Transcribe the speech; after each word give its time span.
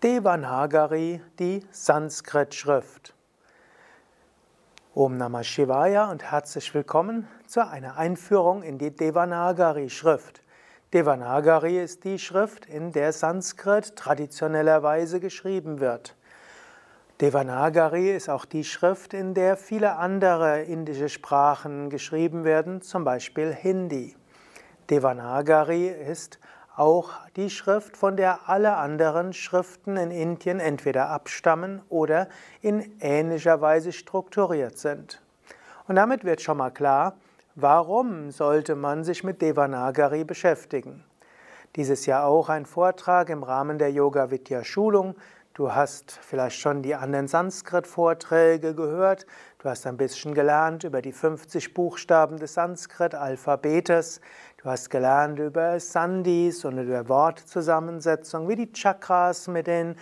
Devanagari, 0.00 1.20
die 1.40 1.60
Sanskrit-Schrift. 1.72 3.14
Om 4.94 5.16
Namah 5.16 5.42
Shivaya 5.42 6.08
und 6.12 6.22
herzlich 6.22 6.72
willkommen 6.72 7.26
zu 7.48 7.66
einer 7.66 7.96
Einführung 7.96 8.62
in 8.62 8.78
die 8.78 8.94
Devanagari-Schrift. 8.94 10.44
Devanagari 10.94 11.82
ist 11.82 12.04
die 12.04 12.20
Schrift, 12.20 12.66
in 12.66 12.92
der 12.92 13.12
Sanskrit 13.12 13.96
traditionellerweise 13.96 15.18
geschrieben 15.18 15.80
wird. 15.80 16.14
Devanagari 17.20 18.12
ist 18.14 18.30
auch 18.30 18.44
die 18.44 18.62
Schrift, 18.62 19.14
in 19.14 19.34
der 19.34 19.56
viele 19.56 19.96
andere 19.96 20.62
indische 20.62 21.08
Sprachen 21.08 21.90
geschrieben 21.90 22.44
werden, 22.44 22.82
zum 22.82 23.02
Beispiel 23.02 23.52
Hindi. 23.52 24.14
Devanagari 24.90 25.88
ist 25.88 26.38
auch 26.78 27.10
die 27.36 27.50
Schrift, 27.50 27.96
von 27.96 28.16
der 28.16 28.48
alle 28.48 28.76
anderen 28.76 29.32
Schriften 29.32 29.96
in 29.96 30.10
Indien 30.10 30.60
entweder 30.60 31.08
abstammen 31.08 31.82
oder 31.88 32.28
in 32.60 32.98
ähnlicher 33.00 33.60
Weise 33.60 33.92
strukturiert 33.92 34.78
sind. 34.78 35.20
Und 35.88 35.96
damit 35.96 36.24
wird 36.24 36.40
schon 36.40 36.58
mal 36.58 36.70
klar, 36.70 37.16
warum 37.54 38.30
sollte 38.30 38.76
man 38.76 39.02
sich 39.02 39.24
mit 39.24 39.42
Devanagari 39.42 40.22
beschäftigen. 40.22 41.02
Dieses 41.76 42.06
Jahr 42.06 42.24
auch 42.24 42.48
ein 42.48 42.66
Vortrag 42.66 43.28
im 43.30 43.42
Rahmen 43.42 43.78
der 43.78 43.90
Yoga 43.90 44.30
Vidya 44.30 44.64
Schulung. 44.64 45.16
Du 45.54 45.74
hast 45.74 46.12
vielleicht 46.22 46.60
schon 46.60 46.82
die 46.82 46.94
anderen 46.94 47.26
Sanskrit-Vorträge 47.26 48.74
gehört. 48.74 49.26
Du 49.58 49.68
hast 49.68 49.86
ein 49.88 49.96
bisschen 49.96 50.34
gelernt 50.34 50.84
über 50.84 51.02
die 51.02 51.12
50 51.12 51.74
Buchstaben 51.74 52.38
des 52.38 52.54
Sanskrit-Alphabetes. 52.54 54.20
Du 54.60 54.68
hast 54.68 54.90
gelernt 54.90 55.38
über 55.38 55.78
Sandhis 55.78 56.64
und 56.64 56.78
über 56.78 57.08
Wortzusammensetzung, 57.08 58.48
wie 58.48 58.56
die 58.56 58.72
Chakras 58.72 59.46
mit 59.46 59.68
den 59.68 59.94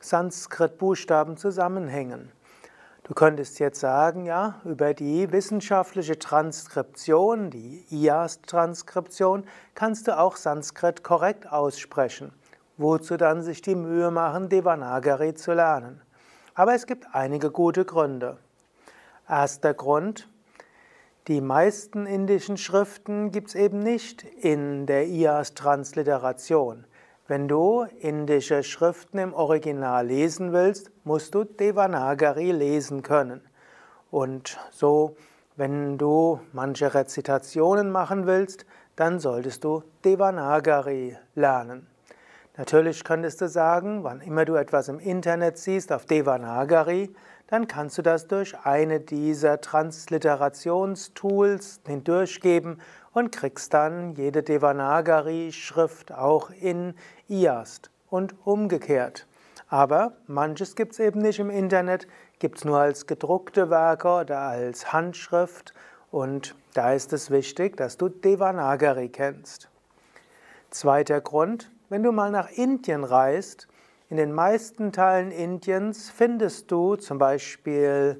Sanskrit-Buchstaben 0.00 1.38
zusammenhängen. 1.38 2.30
Du 3.04 3.14
könntest 3.14 3.58
jetzt 3.58 3.80
sagen, 3.80 4.26
ja, 4.26 4.60
über 4.66 4.92
die 4.92 5.32
wissenschaftliche 5.32 6.18
Transkription, 6.18 7.48
die 7.48 7.86
IAS-Transkription, 7.88 9.44
kannst 9.74 10.08
du 10.08 10.18
auch 10.18 10.36
Sanskrit 10.36 11.02
korrekt 11.02 11.50
aussprechen. 11.50 12.34
Wozu 12.76 13.16
dann 13.16 13.40
sich 13.40 13.62
die 13.62 13.74
Mühe 13.74 14.10
machen, 14.10 14.50
Devanagari 14.50 15.32
zu 15.32 15.54
lernen? 15.54 16.02
Aber 16.54 16.74
es 16.74 16.84
gibt 16.84 17.06
einige 17.14 17.50
gute 17.50 17.86
Gründe. 17.86 18.36
Erster 19.26 19.72
Grund, 19.72 20.28
die 21.28 21.40
meisten 21.40 22.04
indischen 22.04 22.56
Schriften 22.56 23.30
gibt 23.30 23.50
es 23.50 23.54
eben 23.54 23.78
nicht 23.78 24.24
in 24.24 24.86
der 24.86 25.06
IAS-Transliteration. 25.06 26.84
Wenn 27.28 27.46
du 27.46 27.86
indische 28.00 28.64
Schriften 28.64 29.18
im 29.18 29.32
Original 29.32 30.04
lesen 30.04 30.52
willst, 30.52 30.90
musst 31.04 31.36
du 31.36 31.44
Devanagari 31.44 32.50
lesen 32.50 33.04
können. 33.04 33.40
Und 34.10 34.58
so, 34.72 35.14
wenn 35.54 35.96
du 35.96 36.40
manche 36.52 36.92
Rezitationen 36.92 37.92
machen 37.92 38.26
willst, 38.26 38.66
dann 38.96 39.20
solltest 39.20 39.62
du 39.62 39.84
Devanagari 40.04 41.16
lernen. 41.36 41.86
Natürlich 42.56 43.04
könntest 43.04 43.40
du 43.40 43.48
sagen, 43.48 44.04
wann 44.04 44.20
immer 44.20 44.44
du 44.44 44.56
etwas 44.56 44.88
im 44.88 44.98
Internet 44.98 45.56
siehst 45.56 45.90
auf 45.90 46.04
Devanagari, 46.04 47.14
dann 47.46 47.66
kannst 47.66 47.96
du 47.96 48.02
das 48.02 48.26
durch 48.26 48.54
eine 48.64 49.00
dieser 49.00 49.62
Transliterationstools 49.62 51.80
hindurchgeben 51.86 52.82
und 53.12 53.32
kriegst 53.32 53.72
dann 53.72 54.14
jede 54.16 54.42
Devanagari-Schrift 54.42 56.12
auch 56.12 56.50
in 56.50 56.92
IAST 57.28 57.90
und 58.10 58.34
umgekehrt. 58.46 59.26
Aber 59.68 60.12
manches 60.26 60.76
gibt 60.76 60.92
es 60.92 60.98
eben 60.98 61.20
nicht 61.20 61.38
im 61.38 61.48
Internet, 61.48 62.06
gibt 62.38 62.58
es 62.58 62.66
nur 62.66 62.76
als 62.78 63.06
gedruckte 63.06 63.70
Werke 63.70 64.08
oder 64.08 64.40
als 64.40 64.92
Handschrift 64.92 65.72
und 66.10 66.54
da 66.74 66.92
ist 66.92 67.14
es 67.14 67.30
wichtig, 67.30 67.78
dass 67.78 67.96
du 67.96 68.10
Devanagari 68.10 69.08
kennst. 69.08 69.70
Zweiter 70.68 71.22
Grund, 71.22 71.71
wenn 71.92 72.02
du 72.02 72.10
mal 72.10 72.30
nach 72.30 72.48
Indien 72.48 73.04
reist, 73.04 73.68
in 74.08 74.16
den 74.16 74.32
meisten 74.32 74.92
Teilen 74.92 75.30
Indiens 75.30 76.08
findest 76.08 76.70
du 76.70 76.96
zum 76.96 77.18
Beispiel 77.18 78.18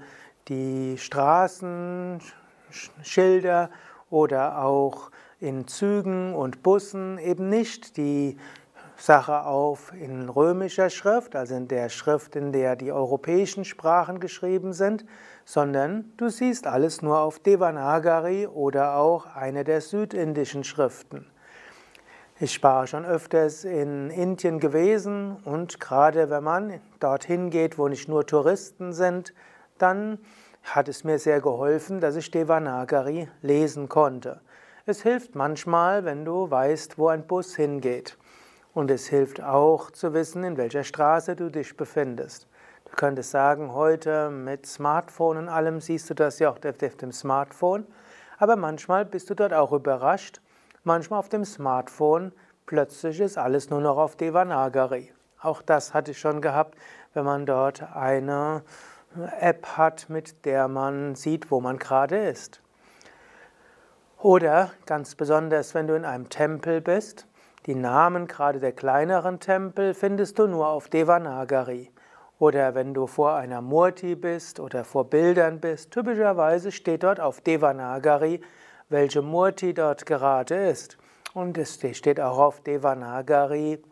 die 0.48 0.98
Straßenschilder 0.98 3.70
oder 4.10 4.62
auch 4.62 5.10
in 5.40 5.66
Zügen 5.66 6.34
und 6.34 6.62
Bussen 6.62 7.16
eben 7.16 7.48
nicht 7.48 7.96
die 7.96 8.36
Sache 8.98 9.46
auf 9.46 9.94
in 9.94 10.28
römischer 10.28 10.90
Schrift, 10.90 11.34
also 11.34 11.54
in 11.54 11.66
der 11.66 11.88
Schrift, 11.88 12.36
in 12.36 12.52
der 12.52 12.76
die 12.76 12.92
europäischen 12.92 13.64
Sprachen 13.64 14.20
geschrieben 14.20 14.74
sind, 14.74 15.06
sondern 15.46 16.12
du 16.18 16.28
siehst 16.28 16.66
alles 16.66 17.00
nur 17.00 17.20
auf 17.20 17.38
Devanagari 17.38 18.46
oder 18.46 18.96
auch 18.96 19.34
eine 19.34 19.64
der 19.64 19.80
südindischen 19.80 20.62
Schriften. 20.62 21.31
Ich 22.44 22.60
war 22.60 22.88
schon 22.88 23.06
öfters 23.06 23.62
in 23.62 24.10
Indien 24.10 24.58
gewesen 24.58 25.36
und 25.44 25.78
gerade 25.78 26.28
wenn 26.28 26.42
man 26.42 26.80
dorthin 26.98 27.50
geht, 27.50 27.78
wo 27.78 27.86
nicht 27.86 28.08
nur 28.08 28.26
Touristen 28.26 28.92
sind, 28.92 29.32
dann 29.78 30.19
hat 30.64 30.88
es 30.88 31.04
mir 31.04 31.20
sehr 31.20 31.41
geholfen, 31.41 32.00
dass 32.00 32.16
ich 32.16 32.32
Devanagari 32.32 33.28
lesen 33.42 33.88
konnte. 33.88 34.41
Es 34.86 35.02
hilft 35.02 35.36
manchmal, 35.36 36.04
wenn 36.04 36.25
du 36.25 36.50
weißt, 36.50 36.98
wo 36.98 37.06
ein 37.06 37.28
Bus 37.28 37.54
hingeht. 37.54 38.19
Und 38.75 38.91
es 38.91 39.06
hilft 39.06 39.41
auch 39.41 39.92
zu 39.92 40.12
wissen, 40.12 40.42
in 40.42 40.56
welcher 40.56 40.82
Straße 40.82 41.36
du 41.36 41.48
dich 41.48 41.76
befindest. 41.76 42.48
Du 42.86 42.97
könntest 42.97 43.31
sagen, 43.31 43.72
heute 43.72 44.31
mit 44.31 44.66
Smartphone 44.66 45.36
und 45.36 45.48
allem 45.48 45.81
siehst 45.81 46.10
du 46.10 46.14
das 46.14 46.41
ja 46.41 46.50
auch 46.50 46.58
auf 46.58 46.97
dem 46.97 47.12
Smartphone. 47.12 47.86
Aber 48.36 48.56
manchmal 48.56 49.04
bist 49.04 49.31
du 49.31 49.36
dort 49.36 49.54
auch 49.54 49.70
überrascht 49.70 50.41
Manchmal 50.84 51.20
auf 51.20 51.28
dem 51.28 51.44
Smartphone, 51.44 52.32
plötzlich 52.66 53.20
ist 53.20 53.38
alles 53.38 53.70
nur 53.70 53.81
noch 53.81 53.98
auf 53.98 54.16
Devanagari. 54.16 55.12
Auch 55.41 55.62
das 55.62 55.94
hatte 55.94 56.10
ich 56.10 56.19
schon 56.19 56.41
gehabt, 56.41 56.76
wenn 57.15 57.25
man 57.25 57.47
dort 57.47 57.84
eine 57.94 58.65
App 59.38 59.76
hat, 59.76 60.09
mit 60.09 60.44
der 60.44 60.66
man 60.66 61.15
sieht, 61.15 61.53
wo 61.53 61.60
man 61.60 61.78
gerade 61.78 62.16
ist. 62.19 62.62
Oder 64.19 64.70
ganz 64.84 65.15
besonders, 65.15 65.72
wenn 65.75 65.87
du 65.87 65.94
in 65.94 66.04
einem 66.04 66.28
Tempel 66.28 66.81
bist, 66.81 67.28
die 67.66 67.76
Namen 67.76 68.26
gerade 68.26 68.59
der 68.59 68.72
kleineren 68.72 69.38
Tempel 69.38 69.94
findest 69.94 70.41
du 70.41 70.49
nur 70.49 70.66
auf 70.66 70.88
Devanagari. 70.88 71.93
Oder 72.41 72.75
wenn 72.75 72.93
du 72.93 73.06
vor 73.06 73.37
einer 73.37 73.60
Murti 73.60 74.16
bist 74.16 74.59
oder 74.59 74.84
vor 74.84 75.09
Bildern 75.09 75.60
bist, 75.60 75.93
typischerweise 75.93 76.72
steht 76.72 77.04
dort 77.04 77.20
auf 77.20 77.41
Devanagari 77.41 78.41
welche 78.92 79.22
Murti 79.22 79.75
dort 79.75 80.06
gerade 80.06 80.54
ist. 80.69 80.98
Und 81.34 81.58
es 81.58 81.80
steht 81.92 82.20
auch 82.20 82.38
auf 82.38 82.60
Devanagari, 82.60 83.82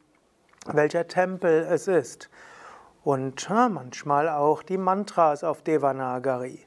welcher 0.66 1.08
Tempel 1.08 1.66
es 1.68 1.88
ist. 1.88 2.30
Und 3.02 3.48
manchmal 3.48 4.28
auch 4.28 4.62
die 4.62 4.76
Mantras 4.76 5.42
auf 5.42 5.62
Devanagari. 5.62 6.66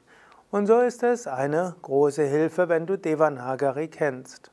Und 0.50 0.66
so 0.66 0.80
ist 0.80 1.02
es 1.02 1.26
eine 1.26 1.76
große 1.82 2.24
Hilfe, 2.24 2.68
wenn 2.68 2.86
du 2.86 2.98
Devanagari 2.98 3.88
kennst. 3.88 4.50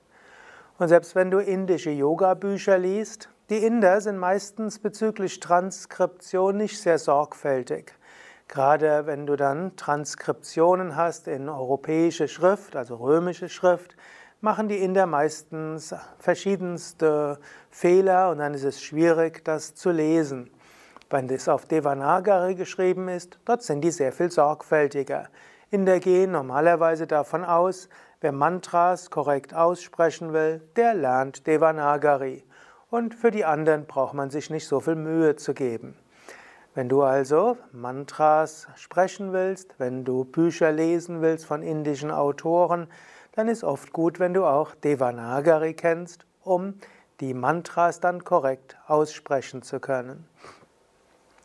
Und 0.77 0.87
selbst 0.87 1.15
wenn 1.15 1.31
du 1.31 1.39
indische 1.39 1.91
Yoga-Bücher 1.91 2.77
liest, 2.77 3.29
die 3.49 3.65
Inder 3.65 3.99
sind 3.99 4.17
meistens 4.17 4.79
bezüglich 4.79 5.39
Transkription 5.39 6.57
nicht 6.57 6.79
sehr 6.79 6.97
sorgfältig. 6.97 7.93
Gerade 8.51 9.05
wenn 9.05 9.25
du 9.25 9.37
dann 9.37 9.77
Transkriptionen 9.77 10.97
hast 10.97 11.29
in 11.29 11.47
europäische 11.47 12.27
Schrift, 12.27 12.75
also 12.75 12.97
römische 12.97 13.47
Schrift, 13.47 13.95
machen 14.41 14.67
die 14.67 14.79
Inder 14.79 15.05
meistens 15.05 15.95
verschiedenste 16.19 17.39
Fehler 17.69 18.29
und 18.29 18.39
dann 18.39 18.53
ist 18.53 18.65
es 18.65 18.83
schwierig, 18.83 19.45
das 19.45 19.73
zu 19.73 19.91
lesen. 19.91 20.51
Wenn 21.09 21.29
das 21.29 21.47
auf 21.47 21.65
Devanagari 21.65 22.55
geschrieben 22.55 23.07
ist, 23.07 23.39
dort 23.45 23.63
sind 23.63 23.85
die 23.85 23.91
sehr 23.91 24.11
viel 24.11 24.29
sorgfältiger. 24.29 25.29
Inder 25.69 26.01
gehen 26.01 26.31
normalerweise 26.31 27.07
davon 27.07 27.45
aus, 27.45 27.87
wer 28.19 28.33
Mantras 28.33 29.09
korrekt 29.09 29.53
aussprechen 29.53 30.33
will, 30.33 30.59
der 30.75 30.93
lernt 30.93 31.47
Devanagari. 31.47 32.43
Und 32.89 33.15
für 33.15 33.31
die 33.31 33.45
anderen 33.45 33.85
braucht 33.85 34.13
man 34.13 34.29
sich 34.29 34.49
nicht 34.49 34.67
so 34.67 34.81
viel 34.81 34.95
Mühe 34.95 35.37
zu 35.37 35.53
geben. 35.53 35.95
Wenn 36.73 36.87
du 36.87 37.03
also 37.03 37.57
Mantras 37.73 38.67
sprechen 38.75 39.33
willst, 39.33 39.75
wenn 39.77 40.05
du 40.05 40.23
Bücher 40.23 40.71
lesen 40.71 41.21
willst 41.21 41.45
von 41.45 41.63
indischen 41.63 42.11
Autoren, 42.11 42.87
dann 43.33 43.49
ist 43.49 43.65
oft 43.65 43.91
gut, 43.91 44.19
wenn 44.19 44.33
du 44.33 44.45
auch 44.45 44.73
Devanagari 44.75 45.73
kennst, 45.73 46.25
um 46.43 46.75
die 47.19 47.33
Mantras 47.33 47.99
dann 47.99 48.23
korrekt 48.23 48.77
aussprechen 48.87 49.63
zu 49.63 49.81
können. 49.81 50.25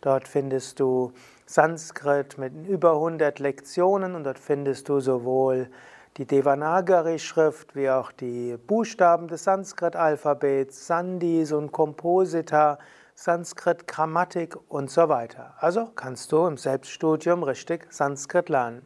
Dort 0.01 0.27
findest 0.27 0.79
du 0.79 1.13
Sanskrit 1.47 2.38
mit 2.38 2.53
über 2.67 2.91
100 2.91 3.39
Lektionen 3.39 4.13
und 4.13 4.25
dort 4.25 4.38
findest 4.38 4.89
du 4.89 5.00
sowohl 5.00 5.71
die 6.17 6.25
Devanagari-Schrift 6.25 7.75
wie 7.75 7.89
auch 7.89 8.11
die 8.11 8.57
Buchstaben 8.57 9.27
des 9.27 9.45
Sanskrit-Alphabets, 9.45 10.87
Sandhis 10.87 11.51
und 11.51 11.71
Komposita, 11.71 12.79
Sanskrit-Grammatik 13.15 14.57
und 14.67 14.89
so 14.89 15.07
weiter. 15.07 15.53
Also 15.59 15.87
kannst 15.95 16.31
du 16.31 16.47
im 16.47 16.57
Selbststudium 16.57 17.43
richtig 17.43 17.87
Sanskrit 17.91 18.49
lernen. 18.49 18.85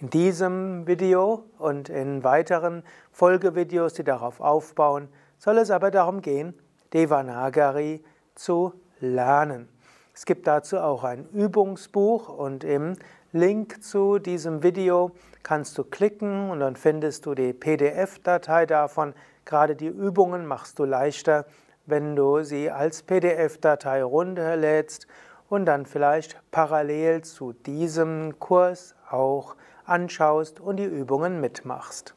In 0.00 0.10
diesem 0.10 0.86
Video 0.86 1.44
und 1.58 1.88
in 1.88 2.22
weiteren 2.22 2.84
Folgevideos, 3.10 3.94
die 3.94 4.04
darauf 4.04 4.40
aufbauen, 4.40 5.08
soll 5.38 5.58
es 5.58 5.70
aber 5.70 5.90
darum 5.90 6.20
gehen, 6.20 6.54
Devanagari 6.92 8.04
zu 8.34 8.74
lernen. 9.00 9.68
Es 10.14 10.26
gibt 10.26 10.46
dazu 10.46 10.78
auch 10.78 11.02
ein 11.02 11.28
Übungsbuch 11.30 12.28
und 12.28 12.62
im 12.62 12.96
Link 13.32 13.82
zu 13.82 14.20
diesem 14.20 14.62
Video 14.62 15.10
kannst 15.44 15.78
du 15.78 15.84
klicken 15.84 16.50
und 16.50 16.58
dann 16.58 16.74
findest 16.74 17.26
du 17.26 17.34
die 17.34 17.52
PDF-Datei 17.52 18.66
davon. 18.66 19.14
Gerade 19.44 19.76
die 19.76 19.86
Übungen 19.86 20.46
machst 20.46 20.80
du 20.80 20.84
leichter, 20.84 21.46
wenn 21.86 22.16
du 22.16 22.42
sie 22.42 22.70
als 22.70 23.02
PDF-Datei 23.02 24.02
runterlädst 24.02 25.06
und 25.48 25.66
dann 25.66 25.86
vielleicht 25.86 26.40
parallel 26.50 27.22
zu 27.22 27.52
diesem 27.52 28.40
Kurs 28.40 28.96
auch 29.08 29.54
anschaust 29.84 30.58
und 30.60 30.78
die 30.78 30.84
Übungen 30.84 31.40
mitmachst. 31.40 32.14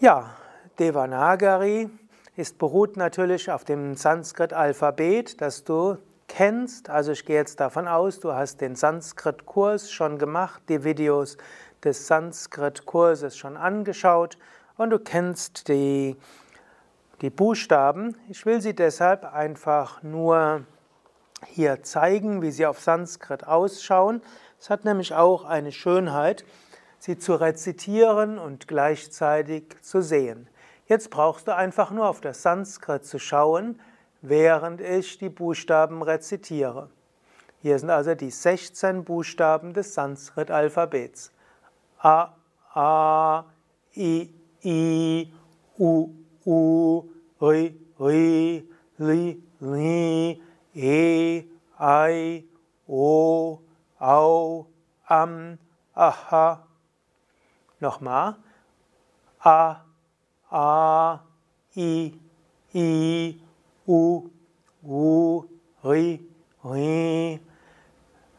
Ja, 0.00 0.34
Devanagari 0.78 1.88
ist 2.34 2.58
beruht 2.58 2.96
natürlich 2.96 3.50
auf 3.50 3.64
dem 3.64 3.94
Sanskrit-Alphabet, 3.94 5.40
das 5.40 5.62
du 5.62 5.98
kennst. 6.30 6.88
Also 6.88 7.10
ich 7.10 7.26
gehe 7.26 7.34
jetzt 7.34 7.58
davon 7.58 7.88
aus, 7.88 8.20
du 8.20 8.32
hast 8.32 8.60
den 8.60 8.76
Sanskrit-Kurs 8.76 9.90
schon 9.90 10.16
gemacht, 10.16 10.62
die 10.68 10.84
Videos 10.84 11.36
des 11.82 12.06
Sanskrit-Kurses 12.06 13.36
schon 13.36 13.56
angeschaut 13.56 14.38
und 14.76 14.90
du 14.90 15.00
kennst 15.00 15.66
die, 15.66 16.16
die 17.20 17.30
Buchstaben. 17.30 18.16
Ich 18.28 18.46
will 18.46 18.60
sie 18.60 18.74
deshalb 18.74 19.24
einfach 19.24 20.04
nur 20.04 20.64
hier 21.46 21.82
zeigen, 21.82 22.42
wie 22.42 22.52
sie 22.52 22.66
auf 22.66 22.80
Sanskrit 22.80 23.46
ausschauen. 23.46 24.22
Es 24.60 24.70
hat 24.70 24.84
nämlich 24.84 25.14
auch 25.14 25.44
eine 25.44 25.72
Schönheit, 25.72 26.44
sie 26.98 27.18
zu 27.18 27.34
rezitieren 27.34 28.38
und 28.38 28.68
gleichzeitig 28.68 29.64
zu 29.82 30.00
sehen. 30.00 30.48
Jetzt 30.86 31.10
brauchst 31.10 31.48
du 31.48 31.56
einfach 31.56 31.90
nur 31.90 32.08
auf 32.08 32.20
das 32.20 32.42
Sanskrit 32.42 33.04
zu 33.04 33.18
schauen, 33.18 33.80
während 34.22 34.80
ich 34.80 35.18
die 35.18 35.28
Buchstaben 35.28 36.02
rezitiere. 36.02 36.90
Hier 37.62 37.78
sind 37.78 37.90
also 37.90 38.14
die 38.14 38.30
16 38.30 39.04
Buchstaben 39.04 39.74
des 39.74 39.94
Sanskrit-Alphabets. 39.94 41.32
A, 41.98 42.34
A, 42.72 43.44
I, 43.96 44.30
I, 44.64 45.32
U, 45.78 46.08
U, 46.46 47.02
Ri, 47.40 47.78
Ri, 47.98 48.68
Li, 48.98 49.42
Li, 49.60 50.42
E, 50.74 51.44
I, 51.78 52.44
O, 52.86 53.60
Au, 53.98 54.66
Am, 55.06 55.58
Aha. 55.94 56.66
Nochmal. 57.80 58.36
A, 59.42 59.76
A, 60.50 61.20
I, 61.76 62.14
I, 62.74 63.40
U, 63.86 64.28
U, 64.82 65.44
Ri, 65.84 66.20
Ri, 66.64 67.40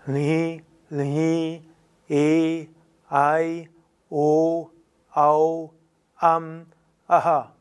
Li, 0.08 0.64
Li, 0.90 1.62
E, 2.10 2.68
I, 3.12 3.70
O, 4.10 4.70
Au, 5.14 5.74
Am, 6.18 6.66
Aha. 7.08 7.52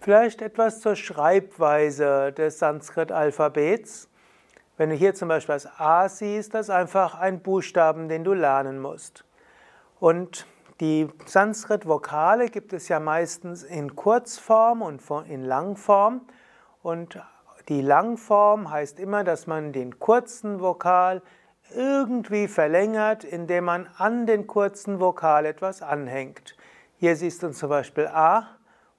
Vielleicht 0.00 0.42
etwas 0.42 0.80
zur 0.80 0.96
Schreibweise 0.96 2.32
des 2.32 2.58
Sanskrit-Alphabets. 2.58 4.08
Wenn 4.76 4.90
du 4.90 4.96
hier 4.96 5.14
zum 5.14 5.28
Beispiel 5.28 5.54
das 5.54 5.68
A 5.78 6.08
siehst, 6.08 6.54
das 6.54 6.66
ist 6.66 6.70
einfach 6.70 7.14
ein 7.14 7.40
Buchstaben, 7.40 8.08
den 8.08 8.24
du 8.24 8.32
lernen 8.32 8.80
musst. 8.80 9.24
Und 10.00 10.44
die 10.80 11.08
Sanskrit-Vokale 11.26 12.48
gibt 12.48 12.72
es 12.72 12.88
ja 12.88 12.98
meistens 12.98 13.62
in 13.62 13.94
Kurzform 13.94 14.82
und 14.82 15.02
in 15.28 15.44
Langform. 15.44 16.22
Und 16.82 17.20
die 17.68 17.80
Langform 17.80 18.70
heißt 18.70 18.98
immer, 18.98 19.24
dass 19.24 19.46
man 19.46 19.72
den 19.72 19.98
kurzen 19.98 20.60
Vokal 20.60 21.22
irgendwie 21.74 22.48
verlängert, 22.48 23.24
indem 23.24 23.64
man 23.64 23.88
an 23.96 24.26
den 24.26 24.46
kurzen 24.46 25.00
Vokal 25.00 25.46
etwas 25.46 25.82
anhängt. 25.82 26.56
Hier 26.96 27.16
siehst 27.16 27.42
du 27.42 27.50
zum 27.50 27.68
Beispiel 27.68 28.08
A 28.08 28.48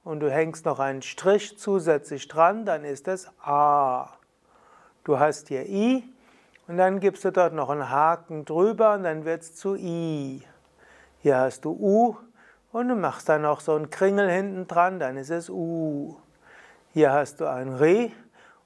und 0.03 0.19
du 0.19 0.31
hängst 0.31 0.65
noch 0.65 0.79
einen 0.79 1.01
Strich 1.01 1.57
zusätzlich 1.57 2.27
dran, 2.27 2.65
dann 2.65 2.83
ist 2.83 3.07
es 3.07 3.29
A. 3.41 4.09
Du 5.03 5.19
hast 5.19 5.49
hier 5.49 5.67
I 5.67 6.03
und 6.67 6.77
dann 6.77 6.99
gibst 6.99 7.25
du 7.25 7.31
dort 7.31 7.53
noch 7.53 7.69
einen 7.69 7.89
Haken 7.89 8.45
drüber 8.45 8.93
und 8.93 9.03
dann 9.03 9.25
wird 9.25 9.41
es 9.41 9.55
zu 9.55 9.75
I. 9.75 10.43
Hier 11.23 11.37
hast 11.37 11.63
du 11.63 11.71
U 11.71 12.17
und 12.73 12.89
du 12.89 12.95
machst 12.95 13.29
dann 13.29 13.43
noch 13.43 13.61
so 13.61 13.73
einen 13.75 13.89
Kringel 13.89 14.29
hinten 14.29 14.67
dran, 14.67 14.99
dann 14.99 15.15
ist 15.15 15.29
es 15.29 15.49
U. 15.49 16.17
Hier 16.91 17.13
hast 17.13 17.39
du 17.39 17.45
ein 17.45 17.69
Re 17.69 18.11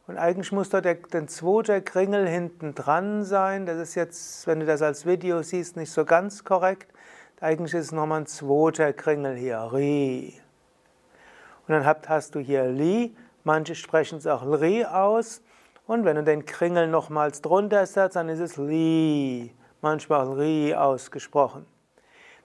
und 0.07 0.17
eigentlich 0.17 0.51
muss 0.51 0.71
dort 0.71 0.85
der, 0.85 0.95
der 0.95 1.27
zweite 1.27 1.83
Kringel 1.83 2.27
hinten 2.27 2.73
dran 2.73 3.23
sein. 3.23 3.67
Das 3.67 3.77
ist 3.77 3.93
jetzt, 3.93 4.47
wenn 4.47 4.59
du 4.59 4.65
das 4.65 4.81
als 4.81 5.05
Video 5.05 5.43
siehst, 5.43 5.77
nicht 5.77 5.91
so 5.91 6.03
ganz 6.03 6.43
korrekt. 6.45 6.91
Eigentlich 7.41 7.75
ist 7.75 7.85
es 7.85 7.91
nochmal 7.91 8.21
ein 8.21 8.25
zweiter 8.25 8.91
Kringel 8.91 9.35
hier, 9.35 9.59
Re. 9.71 10.33
Und 11.67 11.75
dann 11.75 11.85
hast 11.85 12.33
du 12.33 12.39
hier 12.39 12.63
Li, 12.65 13.15
manche 13.43 13.75
sprechen 13.75 14.17
es 14.17 14.25
auch 14.25 14.41
Ri 14.41 14.83
aus. 14.83 15.43
Und 15.85 16.05
wenn 16.05 16.15
du 16.15 16.23
den 16.23 16.43
Kringel 16.47 16.87
nochmals 16.87 17.43
drunter 17.43 17.85
setzt, 17.85 18.15
dann 18.15 18.29
ist 18.29 18.39
es 18.39 18.57
Li, 18.57 19.53
manchmal 19.81 20.27
Ri 20.31 20.73
ausgesprochen. 20.73 21.67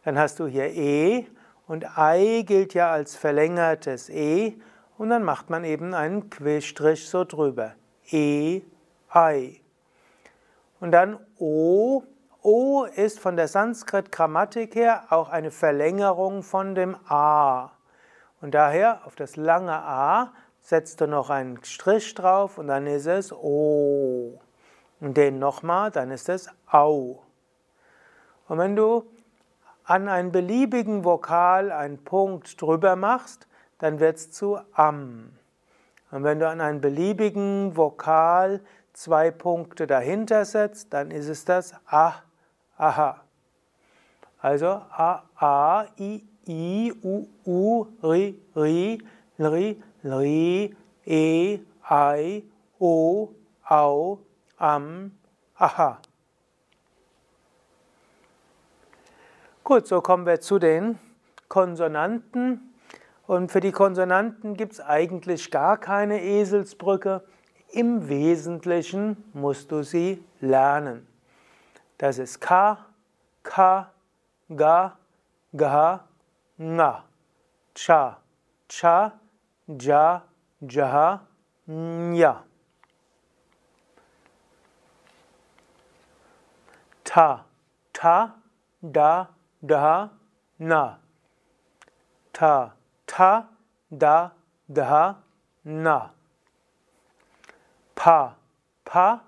Dann 0.04 0.18
hast 0.18 0.40
du 0.40 0.46
hier 0.46 0.66
E 0.66 1.26
und 1.66 1.96
Ei 1.96 2.42
gilt 2.46 2.74
ja 2.74 2.90
als 2.90 3.16
verlängertes 3.16 4.10
E 4.10 4.60
und 4.98 5.10
dann 5.10 5.22
macht 5.22 5.50
man 5.50 5.64
eben 5.64 5.94
einen 5.94 6.30
Querstrich 6.30 7.08
so 7.08 7.24
drüber. 7.24 7.72
E, 8.10 8.62
Ei. 9.08 9.60
Und 10.80 10.92
dann 10.92 11.18
O. 11.38 12.02
O 12.42 12.84
ist 12.84 13.20
von 13.20 13.36
der 13.36 13.46
Sanskrit-Grammatik 13.46 14.74
her 14.74 15.04
auch 15.10 15.28
eine 15.28 15.52
Verlängerung 15.52 16.42
von 16.42 16.74
dem 16.74 16.96
A. 17.08 17.70
Und 18.40 18.54
daher 18.54 19.06
auf 19.06 19.14
das 19.14 19.36
lange 19.36 19.72
A 19.72 20.32
setzt 20.58 21.00
du 21.00 21.06
noch 21.06 21.30
einen 21.30 21.62
Strich 21.62 22.12
drauf 22.14 22.58
und 22.58 22.66
dann 22.66 22.88
ist 22.88 23.06
es 23.06 23.32
O. 23.32 24.40
Und 25.00 25.16
den 25.16 25.38
nochmal, 25.38 25.92
dann 25.92 26.10
ist 26.10 26.28
es 26.28 26.48
Au. 26.66 27.22
Und 28.48 28.58
wenn 28.58 28.74
du 28.74 29.04
an 29.84 30.08
einen 30.08 30.32
beliebigen 30.32 31.04
Vokal 31.04 31.72
einen 31.72 32.02
Punkt 32.02 32.60
drüber 32.60 32.96
machst, 32.96 33.46
dann 33.78 34.00
wird 34.00 34.16
es 34.16 34.30
zu 34.30 34.58
Am. 34.72 35.30
Und 36.10 36.24
wenn 36.24 36.38
du 36.38 36.48
an 36.48 36.60
einen 36.60 36.80
beliebigen 36.80 37.76
Vokal 37.76 38.60
zwei 38.92 39.30
Punkte 39.30 39.86
dahinter 39.86 40.44
setzt, 40.44 40.92
dann 40.92 41.10
ist 41.10 41.28
es 41.28 41.44
das 41.44 41.74
A, 41.86 42.14
Aha. 42.76 43.20
Also 44.38 44.66
A, 44.66 45.22
A, 45.36 45.86
I, 45.98 46.24
I, 46.46 46.92
U, 47.02 47.26
U, 47.46 47.86
Ri, 48.02 48.36
Ri, 48.56 48.98
Ri, 49.38 49.82
Ri, 50.04 50.76
E, 51.04 51.58
Ei, 51.88 52.42
O, 52.78 53.30
Au, 53.64 54.18
Am, 54.58 55.12
Aha. 55.56 56.00
Gut, 59.72 59.86
so 59.86 60.02
kommen 60.02 60.26
wir 60.26 60.38
zu 60.38 60.58
den 60.58 60.98
Konsonanten. 61.48 62.74
Und 63.26 63.50
für 63.50 63.60
die 63.60 63.72
Konsonanten 63.72 64.54
gibt 64.54 64.74
es 64.74 64.80
eigentlich 64.82 65.50
gar 65.50 65.78
keine 65.78 66.22
Eselsbrücke. 66.22 67.24
Im 67.70 68.06
Wesentlichen 68.06 69.16
musst 69.32 69.72
du 69.72 69.82
sie 69.82 70.22
lernen. 70.42 71.06
Das 71.96 72.18
ist 72.18 72.38
K, 72.38 72.84
K, 73.42 73.90
Ga, 74.54 74.98
Ga, 75.56 76.04
Nga, 76.58 77.04
Cha, 77.74 78.20
Cha, 78.68 79.18
Ja, 79.68 80.22
Jaha, 80.60 81.26
Nya. 81.64 82.44
Ta, 87.04 87.46
Ta, 87.94 88.34
Da, 88.82 89.28
Da, 89.62 90.10
Na. 90.58 90.98
Ta, 92.32 92.74
Ta, 93.06 93.48
Da, 93.90 94.32
Da, 94.66 95.16
Na. 95.64 96.10
Pa, 97.94 98.34
Pa, 98.84 99.20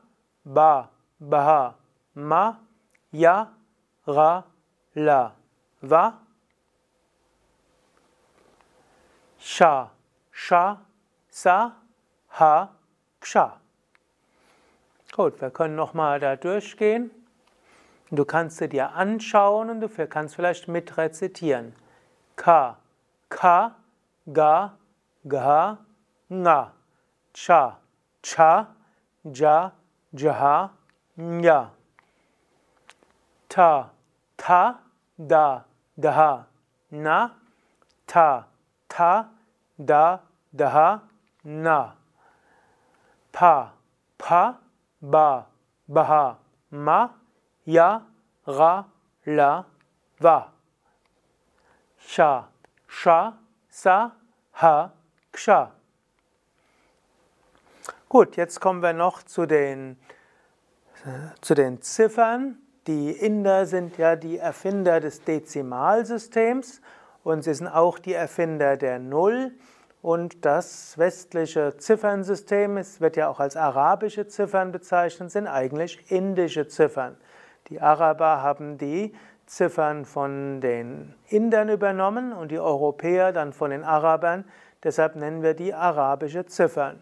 Ba, 0.44 0.88
Ba, 1.20 1.74
Ma, 2.14 2.56
Ya, 3.12 3.48
Ra, 4.06 4.44
La, 4.96 5.32
Va. 5.82 6.18
Sha, 9.38 9.90
Sha, 10.32 10.78
Sa, 11.30 11.72
Ha, 12.28 12.68
Ksha. 13.20 13.60
Gut, 15.12 15.40
wir 15.40 15.50
können 15.50 15.76
nochmal 15.76 16.18
da 16.18 16.34
durchgehen. 16.34 17.23
Du 18.11 18.25
kannst 18.25 18.58
sie 18.58 18.68
dir 18.68 18.92
anschauen 18.92 19.70
und 19.70 19.80
du 19.80 19.88
kannst 19.88 20.34
vielleicht 20.37 20.68
mitrezitieren. 20.68 21.75
Ka, 22.37 22.78
Ka, 23.28 23.76
Ga, 24.32 24.76
Ga, 25.26 25.78
Nga, 26.28 26.73
Cha, 27.32 27.78
Cha, 28.23 28.75
Ja, 29.25 29.73
Jaha, 30.12 30.70
Nya. 31.16 31.70
Ta, 33.49 33.90
Ta, 34.37 34.80
Da, 35.16 35.64
Daha, 35.96 36.46
Na, 36.90 37.30
Ta, 38.06 38.46
Ta, 38.88 39.30
Da, 39.78 40.20
Daha, 40.52 41.02
Na. 41.44 41.96
Pa, 43.32 43.73
Pa, 44.18 44.58
Ba, 45.00 45.46
Baha, 45.88 46.38
Ma, 46.70 47.11
Ya, 47.66 48.06
Ra, 48.47 48.87
La, 49.25 49.64
Va. 50.18 50.52
Sha, 51.99 52.49
Sha, 52.87 53.38
Sa, 53.71 54.12
Ha, 54.61 54.92
Ksha. 55.33 55.73
Gut, 58.09 58.37
jetzt 58.37 58.61
kommen 58.61 58.83
wir 58.83 58.92
noch 58.92 59.23
zu 59.23 59.47
den, 59.47 59.97
zu 61.40 61.54
den 61.54 61.80
Ziffern. 61.80 62.59
Die 62.87 63.11
Inder 63.11 63.64
sind 63.64 63.97
ja 63.97 64.14
die 64.14 64.37
Erfinder 64.37 65.00
des 65.00 65.25
Dezimalsystems 65.25 66.83
und 67.25 67.42
sie 67.42 67.54
sind 67.54 67.68
auch 67.68 67.99
die 67.99 68.12
Erfinder 68.12 68.76
der 68.76 68.99
Null. 68.99 69.52
Und 70.02 70.44
das 70.44 70.99
westliche 70.99 71.78
Ziffernsystem, 71.78 72.76
es 72.76 73.00
wird 73.00 73.16
ja 73.16 73.28
auch 73.28 73.40
als 73.40 73.56
arabische 73.56 74.28
Ziffern 74.28 74.71
bezeichnet, 74.71 75.30
sind 75.30 75.47
eigentlich 75.47 76.11
indische 76.12 76.68
Ziffern. 76.68 77.16
Die 77.68 77.80
Araber 77.80 78.42
haben 78.42 78.78
die 78.78 79.14
Ziffern 79.47 80.04
von 80.04 80.61
den 80.61 81.14
Indern 81.28 81.68
übernommen 81.68 82.33
und 82.33 82.50
die 82.50 82.59
Europäer 82.59 83.33
dann 83.33 83.52
von 83.52 83.71
den 83.71 83.85
Arabern. 83.85 84.44
Deshalb 84.83 85.16
nennen 85.16 85.42
wir 85.42 85.54
die 85.54 85.73
arabische 85.73 86.47
Ziffern. 86.47 87.00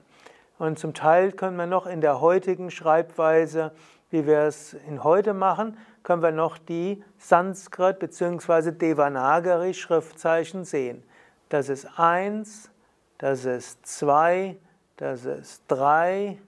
Und 0.59 0.79
zum 0.79 0.95
Teil 0.95 1.33
können 1.33 1.57
wir 1.57 1.67
noch 1.67 1.87
in 1.87 2.01
der 2.01 2.21
heutigen 2.21 2.71
Schreibweise, 2.71 3.73
wie 4.11 4.27
wir 4.27 4.41
es 4.41 4.75
in 4.75 5.03
heute 5.03 5.35
machen, 5.35 5.77
können 6.03 6.23
wir 6.23 6.33
noch 6.33 6.59
die 6.59 7.03
Sanskrit 7.19 7.99
bzw. 7.99 8.73
Devanagari 8.73 9.75
Schriftzeichen 9.75 10.65
sehen. 10.65 11.03
Das 11.49 11.69
ist 11.69 11.99
1, 11.99 12.71
das 13.19 13.45
ist 13.45 13.85
2, 13.87 14.57
das 14.97 15.25
ist 15.25 15.63
3, 15.69 16.39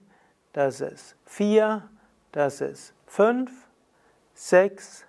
das 0.53 0.81
ist 0.81 1.15
4, 1.25 1.83
das 2.31 2.61
ist 2.61 2.93
5, 3.07 3.51
6, 4.37 5.05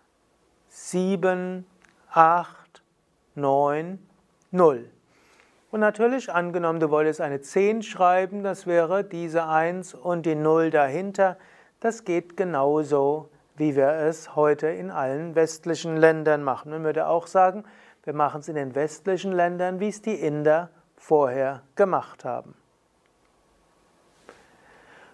7, 0.69 1.67
8, 2.13 2.83
9, 3.35 3.99
0. 4.53 4.91
Und 5.73 5.81
natürlich, 5.81 6.33
angenommen, 6.33 6.79
du 6.79 6.91
wolltest 6.91 7.21
eine 7.21 7.41
10 7.41 7.83
schreiben, 7.83 8.45
das 8.45 8.69
wäre 8.69 9.03
diese 9.03 9.47
1 9.47 9.95
und 9.95 10.27
die 10.27 10.37
0 10.37 10.71
dahinter. 10.71 11.37
Das 11.81 12.05
geht 12.05 12.37
genauso, 12.37 13.29
wie 13.57 13.75
wir 13.75 13.89
es 13.89 14.37
heute 14.37 14.69
in 14.69 14.93
allen 14.93 15.35
westlichen 15.35 15.97
Ländern 15.97 16.45
machen. 16.45 16.71
Man 16.71 16.85
würde 16.85 17.09
auch 17.09 17.27
sagen, 17.27 17.65
wir 18.05 18.15
machen 18.15 18.41
es 18.41 18.49
in 18.49 18.55
den 18.55 18.77
westlichen 18.77 19.33
Ländern, 19.33 19.81
wie 19.81 19.89
es 19.89 20.03
die 20.03 20.15
Inder 20.15 20.71
vorher 20.97 21.63
gemacht 21.75 22.25
haben. 22.25 22.55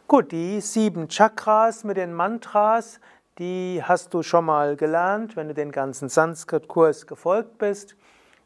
Gut, 0.06 0.32
die 0.32 0.60
sieben 0.60 1.08
Chakras 1.08 1.84
mit 1.84 1.96
den 1.96 2.12
Mantras, 2.12 3.00
die 3.38 3.82
hast 3.82 4.12
du 4.14 4.22
schon 4.22 4.44
mal 4.44 4.76
gelernt, 4.76 5.36
wenn 5.36 5.48
du 5.48 5.54
den 5.54 5.72
ganzen 5.72 6.08
Sanskrit-Kurs 6.08 7.06
gefolgt 7.06 7.58
bist. 7.58 7.96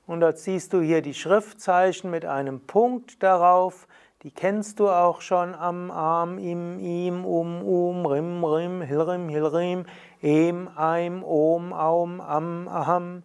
Und 0.07 0.21
dort 0.21 0.39
siehst 0.39 0.73
du 0.73 0.81
hier 0.81 1.03
die 1.03 1.15
Schriftzeichen 1.15 2.11
mit 2.11 2.25
einem 2.25 2.61
Punkt 2.61 3.23
darauf. 3.23 3.89
Die 4.23 4.31
kennst 4.31 4.79
du 4.79 4.89
auch 4.89 5.21
schon 5.21 5.55
am 5.55 5.91
Arm, 5.91 6.39
im, 6.39 6.79
im, 6.79 7.25
um, 7.25 7.63
um, 7.63 8.07
rim, 8.07 8.45
rim, 8.45 8.83
hilrim, 8.83 9.29
hilrim, 9.29 9.85
em, 10.23 10.69
eim, 10.77 11.23
om, 11.25 11.73
aum, 11.73 12.21
am, 12.21 12.69
aham, 12.69 13.23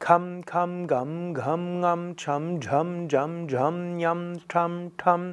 kam, 0.00 0.44
kam, 0.44 0.86
gam, 0.86 1.34
gam, 1.34 1.80
gam, 1.80 2.16
cham, 2.16 2.60
jam, 2.60 3.08
jam, 3.08 3.48
jam, 3.48 3.98
yam, 3.98 4.48
tam, 4.48 4.90
tam, 4.96 5.32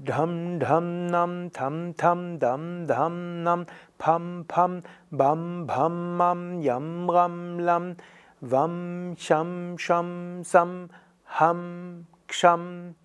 Dham 0.00 0.58
dham 0.58 1.06
nam 1.10 1.50
tam 1.50 1.92
tam 1.92 2.38
dam 2.38 2.86
dham 2.86 3.44
nam 3.44 3.66
pam 4.02 4.44
pam 4.48 4.82
bam 5.12 5.66
bam 5.66 6.16
mam 6.16 6.40
yam 6.60 7.08
ram 7.08 7.60
lam 7.60 7.96
Vam, 8.44 9.14
Sham, 9.16 9.78
Sham, 9.78 10.42
Sam, 10.42 10.90
Ham, 11.38 12.08
Ksham. 12.26 12.96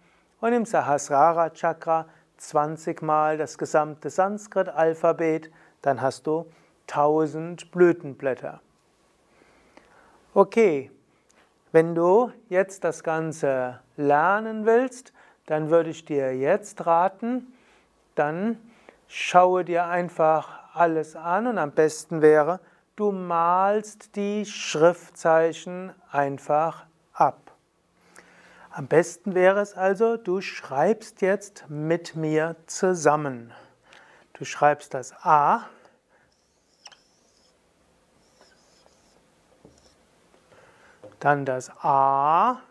Und 0.41 0.53
im 0.53 0.65
Sahasrara 0.65 1.51
Chakra 1.51 2.07
20 2.37 3.03
Mal 3.03 3.37
das 3.37 3.59
gesamte 3.59 4.09
Sanskrit-Alphabet, 4.09 5.51
dann 5.83 6.01
hast 6.01 6.25
du 6.25 6.47
1000 6.87 7.69
Blütenblätter. 7.69 8.61
Okay, 10.33 10.89
wenn 11.71 11.93
du 11.93 12.31
jetzt 12.49 12.83
das 12.83 13.03
Ganze 13.03 13.79
lernen 13.95 14.65
willst, 14.65 15.13
dann 15.45 15.69
würde 15.69 15.91
ich 15.91 16.03
dir 16.03 16.35
jetzt 16.35 16.87
raten, 16.87 17.53
dann 18.15 18.57
schaue 19.07 19.63
dir 19.65 19.85
einfach 19.85 20.59
alles 20.73 21.15
an 21.15 21.47
und 21.47 21.57
am 21.57 21.71
besten 21.71 22.21
wäre, 22.21 22.59
du 22.95 23.11
malst 23.11 24.15
die 24.15 24.45
Schriftzeichen 24.45 25.93
einfach 26.11 26.85
ab. 27.13 27.51
Am 28.69 28.87
besten 28.87 29.33
wäre 29.33 29.59
es 29.61 29.73
also, 29.75 30.17
du 30.17 30.41
schreibst 30.41 31.21
jetzt 31.21 31.65
mit 31.67 32.15
mir 32.15 32.55
zusammen. 32.67 33.51
Du 34.33 34.45
schreibst 34.45 34.93
das 34.93 35.13
A, 35.23 35.67
dann 41.19 41.45
das 41.45 41.71
A, 41.83 42.61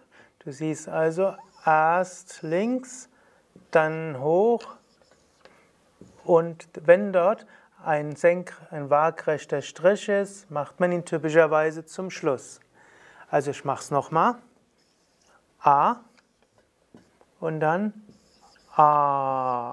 du 0.40 0.52
siehst 0.52 0.88
also 0.88 1.34
erst 1.64 2.42
links, 2.42 3.08
dann 3.72 4.20
hoch 4.20 4.76
und 6.26 6.68
wenn 6.74 7.12
dort 7.12 7.46
ein, 7.84 8.16
senk, 8.16 8.52
ein 8.72 8.90
waagrechter 8.90 9.62
Strich 9.62 10.08
ist, 10.08 10.50
macht 10.50 10.80
man 10.80 10.90
ihn 10.90 11.04
typischerweise 11.04 11.84
zum 11.86 12.10
Schluss. 12.10 12.58
Also 13.30 13.52
ich 13.52 13.64
mache 13.64 13.80
es 13.80 13.90
nochmal. 13.92 14.34
A 15.60 16.00
und 17.38 17.60
dann 17.60 17.94
A. 18.74 19.72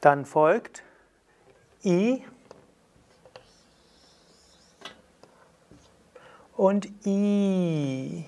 Dann 0.00 0.24
folgt 0.24 0.84
I 1.84 2.24
und 6.56 6.86
I. 7.04 8.24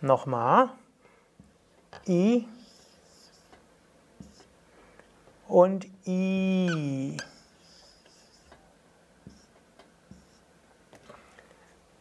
Nochmal. 0.00 0.70
I 2.06 2.46
und 5.48 5.86
I. 6.06 7.16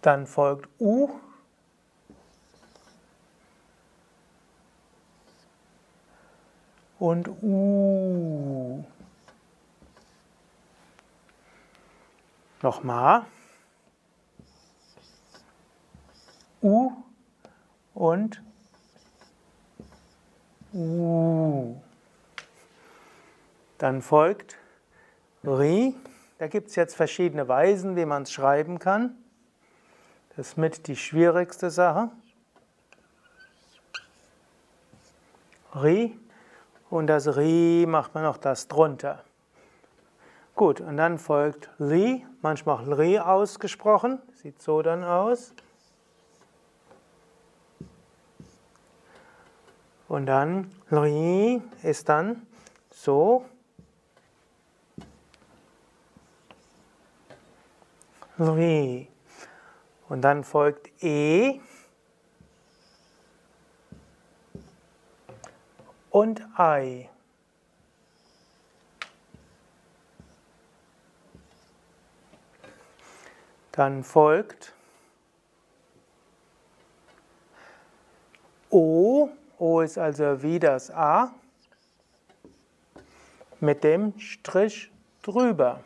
Dann 0.01 0.27
folgt 0.27 0.67
U. 0.79 1.10
Und 7.00 7.27
U. 7.41 8.83
Nochmal. 12.62 13.25
U 16.62 16.91
und 17.93 18.41
U. 20.73 21.75
Dann 23.77 24.01
folgt 24.01 24.57
Ri. 25.43 25.95
Da 26.39 26.47
gibt 26.47 26.69
es 26.69 26.75
jetzt 26.75 26.95
verschiedene 26.95 27.47
Weisen, 27.47 27.95
wie 27.95 28.05
man 28.05 28.23
es 28.23 28.31
schreiben 28.31 28.79
kann. 28.79 29.15
Das 30.35 30.49
ist 30.49 30.57
mit 30.57 30.87
die 30.87 30.95
schwierigste 30.95 31.69
Sache. 31.69 32.09
Ri. 35.75 36.17
Und 36.89 37.07
das 37.07 37.37
Ri 37.37 37.85
macht 37.87 38.13
man 38.13 38.23
noch 38.23 38.37
das 38.37 38.67
drunter. 38.67 39.23
Gut, 40.55 40.81
und 40.81 40.97
dann 40.97 41.17
folgt 41.17 41.69
Li, 41.79 42.25
manchmal 42.41 42.77
auch 42.77 42.97
Ri 42.99 43.17
ausgesprochen, 43.17 44.21
sieht 44.35 44.61
so 44.61 44.83
dann 44.83 45.03
aus. 45.03 45.53
Und 50.13 50.27
dann 50.27 50.72
Ri 50.91 51.60
ist 51.82 52.08
dann 52.08 52.46
so. 52.91 53.46
Ri. 58.38 59.10
Und 60.10 60.22
dann 60.22 60.43
folgt 60.43 60.91
E 61.03 61.60
und 66.12 66.46
Ei. 66.60 67.10
Dann 73.72 74.03
folgt 74.03 74.74
O. 78.70 79.32
O 79.63 79.79
ist 79.79 79.98
also 79.98 80.43
wie 80.43 80.60
das 80.60 80.91
A 80.91 81.32
mit 83.62 83.86
dem 83.86 84.19
Strich 84.19 84.91
drüber. 85.21 85.80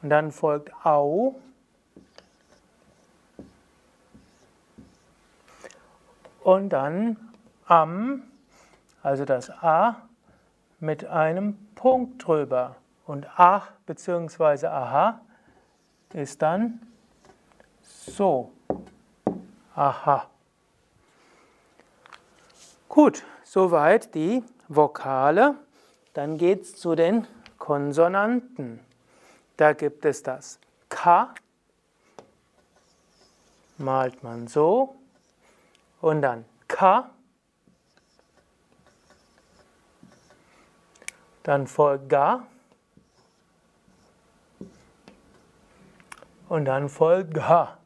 Und 0.00 0.08
dann 0.08 0.32
folgt 0.32 0.72
Au. 0.86 1.34
Und 6.42 6.70
dann 6.70 7.18
am, 7.66 8.22
also 9.02 9.26
das 9.26 9.50
A 9.50 9.96
mit 10.80 11.04
einem 11.04 11.58
Punkt 11.74 12.26
drüber. 12.26 12.76
Und 13.04 13.26
Ach 13.36 13.72
bzw. 13.84 14.68
Aha 14.68 15.20
ist 16.14 16.40
dann 16.40 16.80
so. 17.82 18.50
Aha. 19.74 20.26
Gut, 22.94 23.24
soweit 23.42 24.14
die 24.14 24.44
Vokale. 24.68 25.56
Dann 26.12 26.38
geht 26.38 26.62
es 26.62 26.76
zu 26.76 26.94
den 26.94 27.26
Konsonanten. 27.58 28.78
Da 29.56 29.72
gibt 29.72 30.04
es 30.04 30.22
das 30.22 30.60
K, 30.88 31.34
malt 33.78 34.22
man 34.22 34.46
so, 34.46 34.94
und 36.00 36.22
dann 36.22 36.44
K, 36.68 37.10
dann 41.42 41.66
folgt 41.66 42.08
Ga, 42.08 42.46
und 46.48 46.64
dann 46.66 46.88
folgt 46.88 47.34
Ga. 47.34 47.76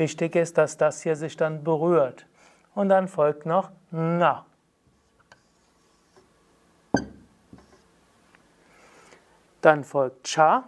Wichtig 0.00 0.34
ist, 0.34 0.56
dass 0.56 0.78
das 0.78 1.02
hier 1.02 1.14
sich 1.14 1.36
dann 1.36 1.62
berührt. 1.62 2.24
Und 2.74 2.88
dann 2.88 3.06
folgt 3.06 3.44
noch 3.44 3.70
Na. 3.90 4.46
Dann 9.60 9.84
folgt 9.84 10.26
Cha 10.26 10.64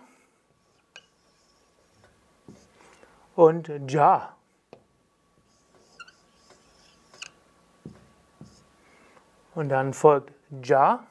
und 3.35 3.71
Ja. 3.91 4.37
Und 9.55 9.71
dann 9.71 9.95
folgt 9.95 10.35
Ja 10.63 11.07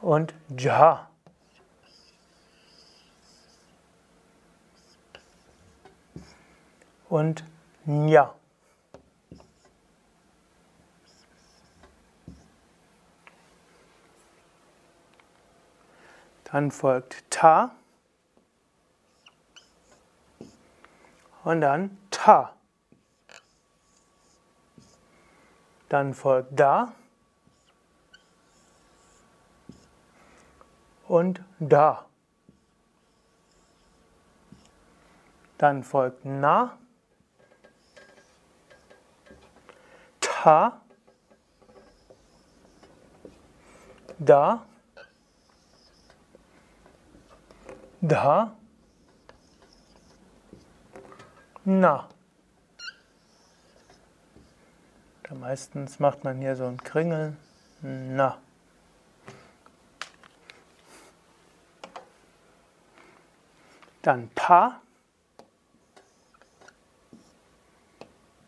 und 0.00 0.32
Ja. 0.56 1.09
Und 7.10 7.44
Nja. 7.84 8.34
Dann 16.44 16.70
folgt 16.70 17.24
Ta 17.30 17.72
und 21.44 21.60
dann 21.60 21.98
Ta. 22.10 22.54
Dann 25.88 26.14
folgt 26.14 26.58
Da 26.58 26.92
und 31.08 31.42
Da. 31.58 32.06
Dann 35.58 35.82
folgt 35.84 36.24
Na 36.24 36.79
Ha, 40.42 40.80
da, 44.18 44.64
da, 48.00 48.56
na. 51.64 52.08
Da 55.24 55.34
meistens 55.34 55.98
macht 55.98 56.24
man 56.24 56.38
hier 56.38 56.56
so 56.56 56.64
ein 56.64 56.78
Kringel, 56.78 57.36
na. 57.82 58.38
Dann 64.00 64.30
pa, 64.30 64.80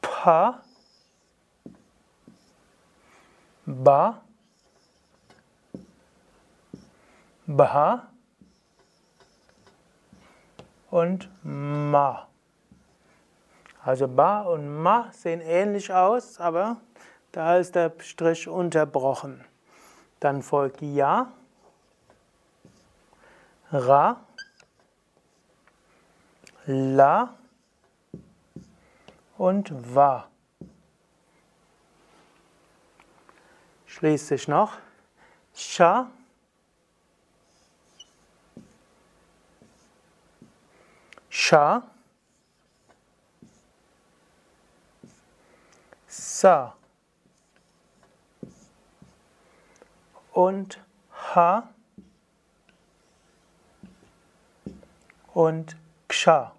pa, 0.01 0.63
ba, 3.73 4.23
bha 7.47 8.09
und 10.91 11.29
ma. 11.43 12.29
Also 13.85 14.07
ba 14.07 14.43
und 14.43 14.69
ma 14.83 15.11
sehen 15.13 15.41
ähnlich 15.41 15.93
aus, 15.93 16.39
aber 16.39 16.77
da 17.33 17.57
ist 17.57 17.75
der 17.75 17.93
Strich 17.99 18.47
unterbrochen. 18.47 19.45
Dann 20.21 20.43
folgt 20.43 20.83
ja 20.83 21.33
Ra, 23.73 24.21
La 26.67 27.35
und 29.39 29.95
Va. 29.95 30.32
Schließlich 34.03 34.49
noch 34.49 34.79
Sha, 35.55 36.11
Sha, 41.31 41.85
Sa. 46.09 46.75
Und 50.33 50.81
Ha. 51.37 51.69
Und 55.33 55.77
Ksha. 56.09 56.57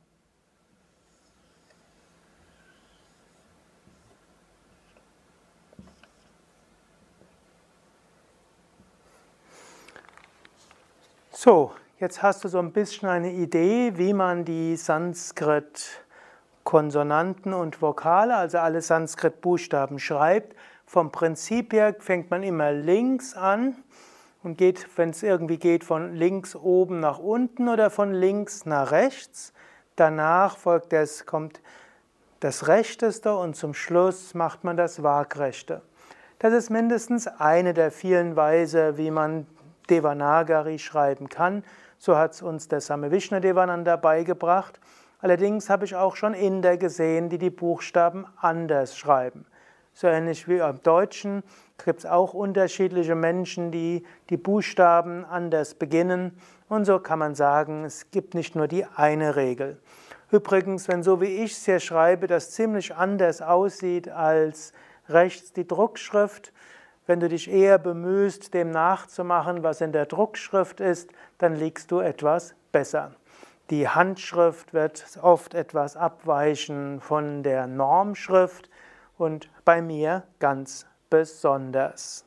So, 11.43 11.73
jetzt 11.99 12.23
hast 12.23 12.45
du 12.45 12.47
so 12.47 12.59
ein 12.59 12.71
bisschen 12.71 13.09
eine 13.09 13.33
Idee, 13.33 13.97
wie 13.97 14.13
man 14.13 14.45
die 14.45 14.77
Sanskrit-Konsonanten 14.77 17.53
und 17.53 17.81
Vokale, 17.81 18.37
also 18.37 18.59
alle 18.59 18.81
Sanskrit-Buchstaben 18.81 19.99
schreibt. 19.99 20.55
Vom 20.85 21.11
Prinzip 21.11 21.73
her 21.73 21.97
fängt 21.99 22.31
man 22.31 22.43
immer 22.43 22.71
links 22.71 23.35
an 23.35 23.75
und 24.41 24.57
geht, 24.57 24.87
wenn 24.95 25.09
es 25.09 25.21
irgendwie 25.21 25.57
geht, 25.57 25.83
von 25.83 26.15
links 26.15 26.55
oben 26.55 27.01
nach 27.01 27.19
unten 27.19 27.67
oder 27.67 27.89
von 27.89 28.13
links 28.13 28.65
nach 28.65 28.91
rechts. 28.91 29.51
Danach 29.97 30.55
folgt 30.55 30.93
das, 30.93 31.25
kommt 31.25 31.59
das 32.39 32.69
Rechteste 32.69 33.35
und 33.35 33.57
zum 33.57 33.73
Schluss 33.73 34.33
macht 34.33 34.63
man 34.63 34.77
das 34.77 35.03
Waagrechte. 35.03 35.81
Das 36.39 36.53
ist 36.53 36.69
mindestens 36.69 37.27
eine 37.27 37.73
der 37.73 37.91
vielen 37.91 38.37
Weise, 38.37 38.97
wie 38.97 39.11
man 39.11 39.45
Devanagari 39.89 40.79
schreiben 40.79 41.29
kann. 41.29 41.63
So 41.97 42.17
hat 42.17 42.33
es 42.33 42.41
uns 42.41 42.67
der 42.67 42.81
Same 42.81 43.11
Vishnu 43.11 43.39
Devananda 43.39 43.95
beigebracht. 43.95 44.79
Allerdings 45.19 45.69
habe 45.69 45.85
ich 45.85 45.95
auch 45.95 46.15
schon 46.15 46.33
Inder 46.33 46.77
gesehen, 46.77 47.29
die 47.29 47.37
die 47.37 47.49
Buchstaben 47.49 48.25
anders 48.41 48.97
schreiben. 48.97 49.45
So 49.93 50.07
ähnlich 50.07 50.47
wie 50.47 50.57
im 50.57 50.81
Deutschen 50.81 51.43
gibt 51.83 51.99
es 51.99 52.05
auch 52.05 52.33
unterschiedliche 52.33 53.15
Menschen, 53.15 53.71
die 53.71 54.03
die 54.29 54.37
Buchstaben 54.37 55.23
anders 55.23 55.75
beginnen. 55.75 56.37
Und 56.67 56.85
so 56.85 56.99
kann 56.99 57.19
man 57.19 57.35
sagen, 57.35 57.85
es 57.85 58.09
gibt 58.09 58.33
nicht 58.33 58.55
nur 58.55 58.67
die 58.67 58.85
eine 58.95 59.35
Regel. 59.35 59.79
Übrigens, 60.31 60.87
wenn 60.87 61.03
so 61.03 61.21
wie 61.21 61.43
ich 61.43 61.51
es 61.51 61.65
hier 61.65 61.79
schreibe, 61.79 62.25
das 62.25 62.51
ziemlich 62.51 62.95
anders 62.95 63.41
aussieht 63.41 64.09
als 64.09 64.73
rechts 65.07 65.53
die 65.53 65.67
Druckschrift, 65.67 66.52
wenn 67.05 67.19
du 67.19 67.27
dich 67.29 67.49
eher 67.49 67.77
bemühst, 67.77 68.53
dem 68.53 68.71
nachzumachen, 68.71 69.63
was 69.63 69.81
in 69.81 69.91
der 69.91 70.05
Druckschrift 70.05 70.79
ist, 70.79 71.09
dann 71.37 71.55
liegst 71.55 71.91
du 71.91 71.99
etwas 71.99 72.55
besser. 72.71 73.11
Die 73.69 73.87
Handschrift 73.87 74.73
wird 74.73 75.05
oft 75.21 75.53
etwas 75.53 75.95
abweichen 75.97 76.99
von 77.01 77.43
der 77.43 77.67
Normschrift 77.67 78.69
und 79.17 79.49
bei 79.65 79.81
mir 79.81 80.23
ganz 80.39 80.85
besonders. 81.09 82.25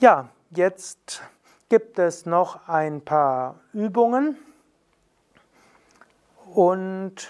Ja, 0.00 0.28
jetzt 0.50 1.22
gibt 1.68 1.98
es 1.98 2.26
noch 2.26 2.68
ein 2.68 3.00
paar 3.00 3.60
Übungen 3.72 4.36
und 6.54 7.28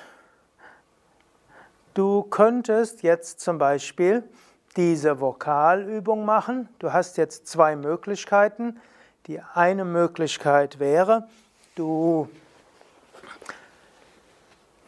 du 1.95 2.23
könntest 2.25 3.03
jetzt 3.03 3.41
zum 3.41 3.59
Beispiel 3.59 4.25
diese 4.77 5.21
Vokalübung 5.21 6.25
machen. 6.25 6.69
Du 6.79 6.93
hast 6.93 7.17
jetzt 7.17 7.47
zwei 7.47 7.77
Möglichkeiten. 7.77 8.81
Die 9.27 9.41
eine 9.55 9.85
Möglichkeit 9.85 10.79
wäre, 10.79 11.27
du 11.77 12.29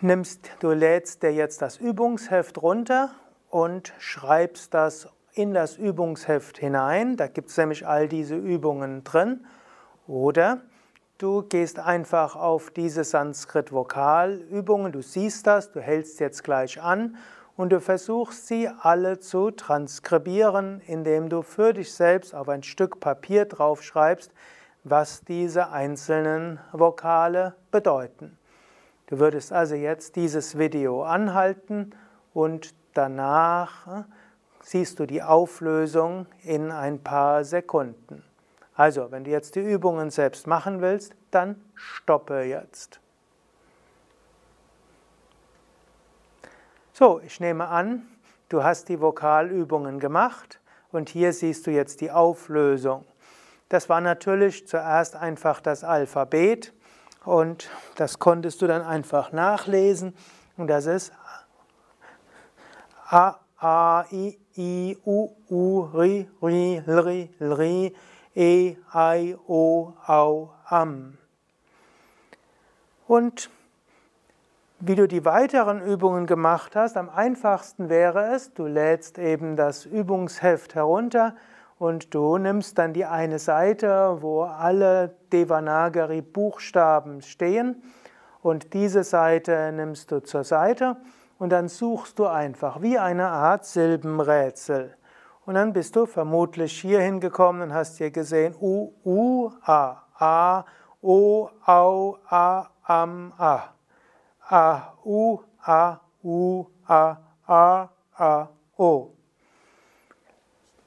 nimmst, 0.02 0.50
du 0.60 0.72
lädst 0.72 1.22
dir 1.22 1.32
jetzt 1.32 1.62
das 1.62 1.78
Übungsheft 1.78 2.60
runter 2.60 3.10
und 3.48 3.94
schreibst 3.98 4.74
das 4.74 5.08
in 5.32 5.54
das 5.54 5.76
Übungsheft 5.76 6.58
hinein. 6.58 7.16
Da 7.16 7.28
gibt 7.28 7.48
es 7.48 7.56
nämlich 7.56 7.86
all 7.86 8.08
diese 8.08 8.36
Übungen 8.36 9.04
drin. 9.04 9.46
Oder 10.06 10.60
du 11.18 11.42
gehst 11.42 11.78
einfach 11.78 12.36
auf 12.36 12.70
diese 12.70 13.04
Sanskrit-Vokalübungen, 13.04 14.92
du 14.92 15.00
siehst 15.00 15.46
das, 15.46 15.72
du 15.72 15.80
hältst 15.80 16.20
jetzt 16.20 16.44
gleich 16.44 16.82
an 16.82 17.16
und 17.56 17.70
du 17.72 17.80
versuchst 17.80 18.46
sie 18.46 18.68
alle 18.68 19.18
zu 19.18 19.50
transkribieren, 19.50 20.80
indem 20.86 21.28
du 21.28 21.42
für 21.42 21.72
dich 21.72 21.92
selbst 21.92 22.34
auf 22.34 22.48
ein 22.48 22.62
Stück 22.62 23.00
Papier 23.00 23.46
draufschreibst, 23.46 24.30
was 24.84 25.24
diese 25.24 25.70
einzelnen 25.70 26.60
Vokale 26.72 27.54
bedeuten. 27.70 28.38
Du 29.06 29.18
würdest 29.18 29.52
also 29.52 29.74
jetzt 29.74 30.16
dieses 30.16 30.58
Video 30.58 31.02
anhalten 31.04 31.92
und 32.34 32.74
danach 32.92 33.86
äh, 33.86 34.04
siehst 34.62 34.98
du 34.98 35.06
die 35.06 35.22
Auflösung 35.22 36.26
in 36.42 36.70
ein 36.70 36.98
paar 36.98 37.44
Sekunden. 37.44 38.24
Also, 38.74 39.10
wenn 39.10 39.24
du 39.24 39.30
jetzt 39.30 39.54
die 39.54 39.60
Übungen 39.60 40.10
selbst 40.10 40.46
machen 40.46 40.82
willst, 40.82 41.14
dann 41.30 41.62
stoppe 41.74 42.42
jetzt. 42.42 43.00
So, 46.98 47.20
ich 47.20 47.40
nehme 47.40 47.68
an, 47.68 48.08
du 48.48 48.64
hast 48.64 48.88
die 48.88 49.02
Vokalübungen 49.02 50.00
gemacht 50.00 50.60
und 50.92 51.10
hier 51.10 51.34
siehst 51.34 51.66
du 51.66 51.70
jetzt 51.70 52.00
die 52.00 52.10
Auflösung. 52.10 53.04
Das 53.68 53.90
war 53.90 54.00
natürlich 54.00 54.66
zuerst 54.66 55.14
einfach 55.14 55.60
das 55.60 55.84
Alphabet 55.84 56.72
und 57.26 57.68
das 57.96 58.18
konntest 58.18 58.62
du 58.62 58.66
dann 58.66 58.80
einfach 58.80 59.30
nachlesen 59.30 60.14
und 60.56 60.68
das 60.68 60.86
ist 60.86 61.12
A, 63.10 63.40
A, 63.58 64.06
I, 64.10 64.38
I, 64.56 64.96
U, 65.04 65.28
U, 65.50 65.80
Ri, 65.92 66.30
Ri, 66.42 66.82
Lri, 66.86 67.30
Lri, 67.38 67.94
E, 68.34 68.76
I, 68.94 69.36
O, 69.46 69.92
Au, 70.06 70.50
Am. 70.64 71.18
Und 73.06 73.50
wie 74.78 74.94
du 74.94 75.08
die 75.08 75.24
weiteren 75.24 75.80
Übungen 75.80 76.26
gemacht 76.26 76.76
hast, 76.76 76.96
am 76.96 77.08
einfachsten 77.08 77.88
wäre 77.88 78.34
es, 78.34 78.52
du 78.52 78.66
lädst 78.66 79.18
eben 79.18 79.56
das 79.56 79.86
Übungsheft 79.86 80.74
herunter 80.74 81.34
und 81.78 82.14
du 82.14 82.36
nimmst 82.36 82.78
dann 82.78 82.92
die 82.92 83.06
eine 83.06 83.38
Seite, 83.38 84.18
wo 84.20 84.42
alle 84.42 85.16
Devanagari 85.32 86.20
Buchstaben 86.20 87.22
stehen 87.22 87.82
und 88.42 88.74
diese 88.74 89.02
Seite 89.02 89.72
nimmst 89.72 90.12
du 90.12 90.22
zur 90.22 90.44
Seite 90.44 90.96
und 91.38 91.50
dann 91.50 91.68
suchst 91.68 92.18
du 92.18 92.26
einfach 92.26 92.82
wie 92.82 92.98
eine 92.98 93.28
Art 93.28 93.64
Silbenrätsel. 93.64 94.94
Und 95.46 95.54
dann 95.54 95.72
bist 95.72 95.96
du 95.96 96.06
vermutlich 96.06 96.80
hier 96.80 97.00
hingekommen 97.00 97.62
und 97.62 97.72
hast 97.74 97.98
hier 97.98 98.10
gesehen 98.10 98.54
U, 98.60 98.92
U, 99.04 99.50
A, 99.62 100.02
A, 100.18 100.64
O, 101.00 101.48
Au, 101.64 102.18
A, 102.28 102.68
Am, 102.82 103.32
A. 103.38 103.75
A, 104.48 104.92
U, 105.04 105.40
A, 105.62 106.00
U, 106.22 106.66
A, 106.86 107.16
A, 107.46 107.88
A, 108.16 108.48
O. 108.78 109.10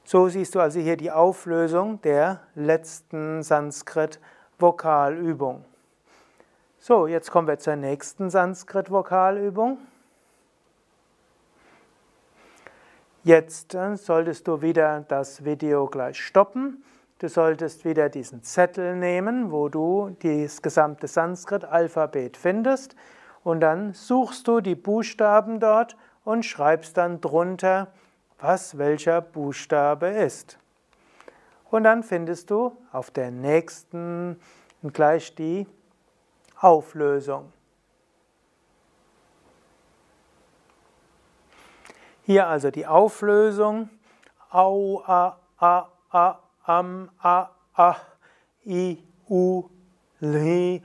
So 0.04 0.28
siehst 0.28 0.54
du 0.54 0.60
also 0.60 0.78
hier 0.80 0.96
die 0.96 1.10
Auflösung 1.10 2.00
der 2.00 2.40
letzten 2.54 3.42
Sanskrit-Vokalübung. 3.42 5.66
So, 6.78 7.06
jetzt 7.06 7.30
kommen 7.30 7.46
wir 7.46 7.58
zur 7.58 7.76
nächsten 7.76 8.30
Sanskrit-Vokalübung. 8.30 9.76
Jetzt 13.22 13.74
äh, 13.74 13.96
solltest 13.96 14.48
du 14.48 14.62
wieder 14.62 15.04
das 15.06 15.44
Video 15.44 15.86
gleich 15.86 16.18
stoppen. 16.18 16.82
Du 17.18 17.28
solltest 17.28 17.84
wieder 17.84 18.08
diesen 18.08 18.42
Zettel 18.42 18.96
nehmen, 18.96 19.52
wo 19.52 19.68
du 19.68 20.16
das 20.22 20.62
gesamte 20.62 21.06
Sanskrit-Alphabet 21.06 22.38
findest 22.38 22.96
und 23.42 23.60
dann 23.60 23.94
suchst 23.94 24.46
du 24.48 24.60
die 24.60 24.74
Buchstaben 24.74 25.60
dort 25.60 25.96
und 26.24 26.44
schreibst 26.44 26.96
dann 26.96 27.20
drunter, 27.20 27.88
was 28.38 28.78
welcher 28.78 29.20
Buchstabe 29.20 30.08
ist. 30.08 30.58
Und 31.70 31.84
dann 31.84 32.02
findest 32.02 32.50
du 32.50 32.76
auf 32.92 33.10
der 33.10 33.30
nächsten 33.30 34.40
gleich 34.92 35.34
die 35.34 35.66
Auflösung. 36.58 37.52
Hier 42.22 42.46
also 42.46 42.70
die 42.70 42.86
Auflösung. 42.86 43.90
Au, 44.50 45.02
a, 45.06 45.38
a, 45.58 45.88
a, 46.10 46.38
am, 46.64 47.10
a, 47.18 47.48
a, 47.74 47.96
i, 48.64 48.98
u, 49.28 49.64
li, 50.20 50.82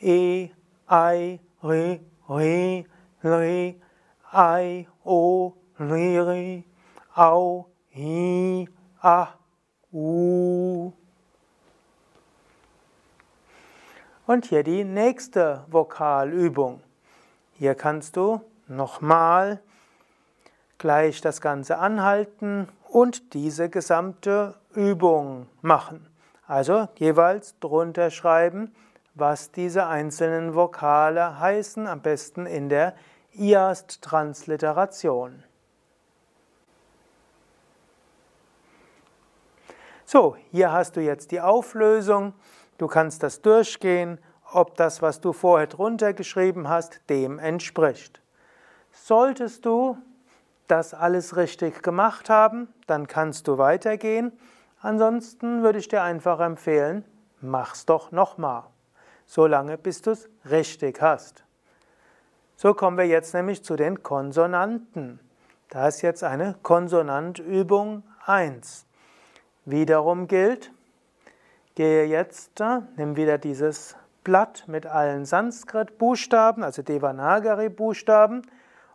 e, 0.00 0.50
i, 0.88 1.40
ri, 1.62 2.00
ri, 2.28 2.86
li, 3.22 3.80
i, 4.32 4.86
o, 5.04 5.54
ri, 5.78 6.18
ri, 6.18 6.64
au, 7.16 7.66
hi, 7.90 8.68
a, 9.02 9.26
u. 9.92 10.92
Und 14.26 14.44
hier 14.44 14.62
die 14.62 14.84
nächste 14.84 15.64
Vokalübung. 15.68 16.82
Hier 17.54 17.74
kannst 17.74 18.16
du 18.16 18.42
nochmal 18.66 19.60
gleich 20.76 21.20
das 21.20 21.40
Ganze 21.40 21.78
anhalten 21.78 22.68
und 22.88 23.34
diese 23.34 23.68
gesamte 23.68 24.54
Übung 24.74 25.46
machen. 25.62 26.06
Also 26.46 26.88
jeweils 26.96 27.58
drunter 27.58 28.10
schreiben, 28.10 28.74
was 29.18 29.50
diese 29.50 29.86
einzelnen 29.86 30.54
Vokale 30.54 31.40
heißen, 31.40 31.86
am 31.86 32.00
besten 32.00 32.46
in 32.46 32.68
der 32.68 32.94
IAST-Transliteration. 33.32 35.42
So, 40.04 40.36
hier 40.50 40.72
hast 40.72 40.96
du 40.96 41.02
jetzt 41.02 41.32
die 41.32 41.40
Auflösung. 41.40 42.32
Du 42.78 42.86
kannst 42.86 43.22
das 43.22 43.42
durchgehen, 43.42 44.18
ob 44.52 44.76
das, 44.76 45.02
was 45.02 45.20
du 45.20 45.34
vorher 45.34 45.66
drunter 45.66 46.14
geschrieben 46.14 46.68
hast, 46.68 47.02
dem 47.10 47.38
entspricht. 47.38 48.22
Solltest 48.92 49.66
du 49.66 49.98
das 50.66 50.94
alles 50.94 51.36
richtig 51.36 51.82
gemacht 51.82 52.30
haben, 52.30 52.72
dann 52.86 53.06
kannst 53.06 53.48
du 53.48 53.58
weitergehen. 53.58 54.32
Ansonsten 54.80 55.62
würde 55.62 55.78
ich 55.78 55.88
dir 55.88 56.02
einfach 56.02 56.40
empfehlen, 56.40 57.04
mach's 57.40 57.84
doch 57.84 58.12
nochmal. 58.12 58.64
So 59.30 59.46
lange, 59.46 59.76
bis 59.76 60.00
du 60.00 60.12
es 60.12 60.26
richtig 60.50 61.02
hast. 61.02 61.44
So 62.56 62.72
kommen 62.72 62.96
wir 62.96 63.06
jetzt 63.06 63.34
nämlich 63.34 63.62
zu 63.62 63.76
den 63.76 64.02
Konsonanten. 64.02 65.20
Da 65.68 65.86
ist 65.86 66.00
jetzt 66.00 66.24
eine 66.24 66.56
Konsonantübung 66.62 68.04
1. 68.24 68.86
Wiederum 69.66 70.28
gilt, 70.28 70.72
gehe 71.74 72.06
jetzt, 72.06 72.58
nimm 72.96 73.16
wieder 73.16 73.36
dieses 73.36 73.96
Blatt 74.24 74.64
mit 74.66 74.86
allen 74.86 75.26
Sanskrit-Buchstaben, 75.26 76.64
also 76.64 76.80
Devanagari-Buchstaben, 76.80 78.42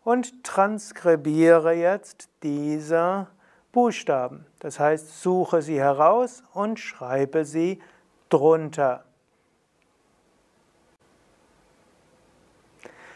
und 0.03 0.43
transkribiere 0.43 1.73
jetzt 1.73 2.27
diese 2.41 3.27
Buchstaben. 3.71 4.47
Das 4.57 4.79
heißt, 4.79 5.21
suche 5.21 5.61
sie 5.61 5.79
heraus 5.79 6.41
und 6.53 6.79
schreibe 6.79 7.45
sie 7.45 7.79
drunter. 8.29 9.05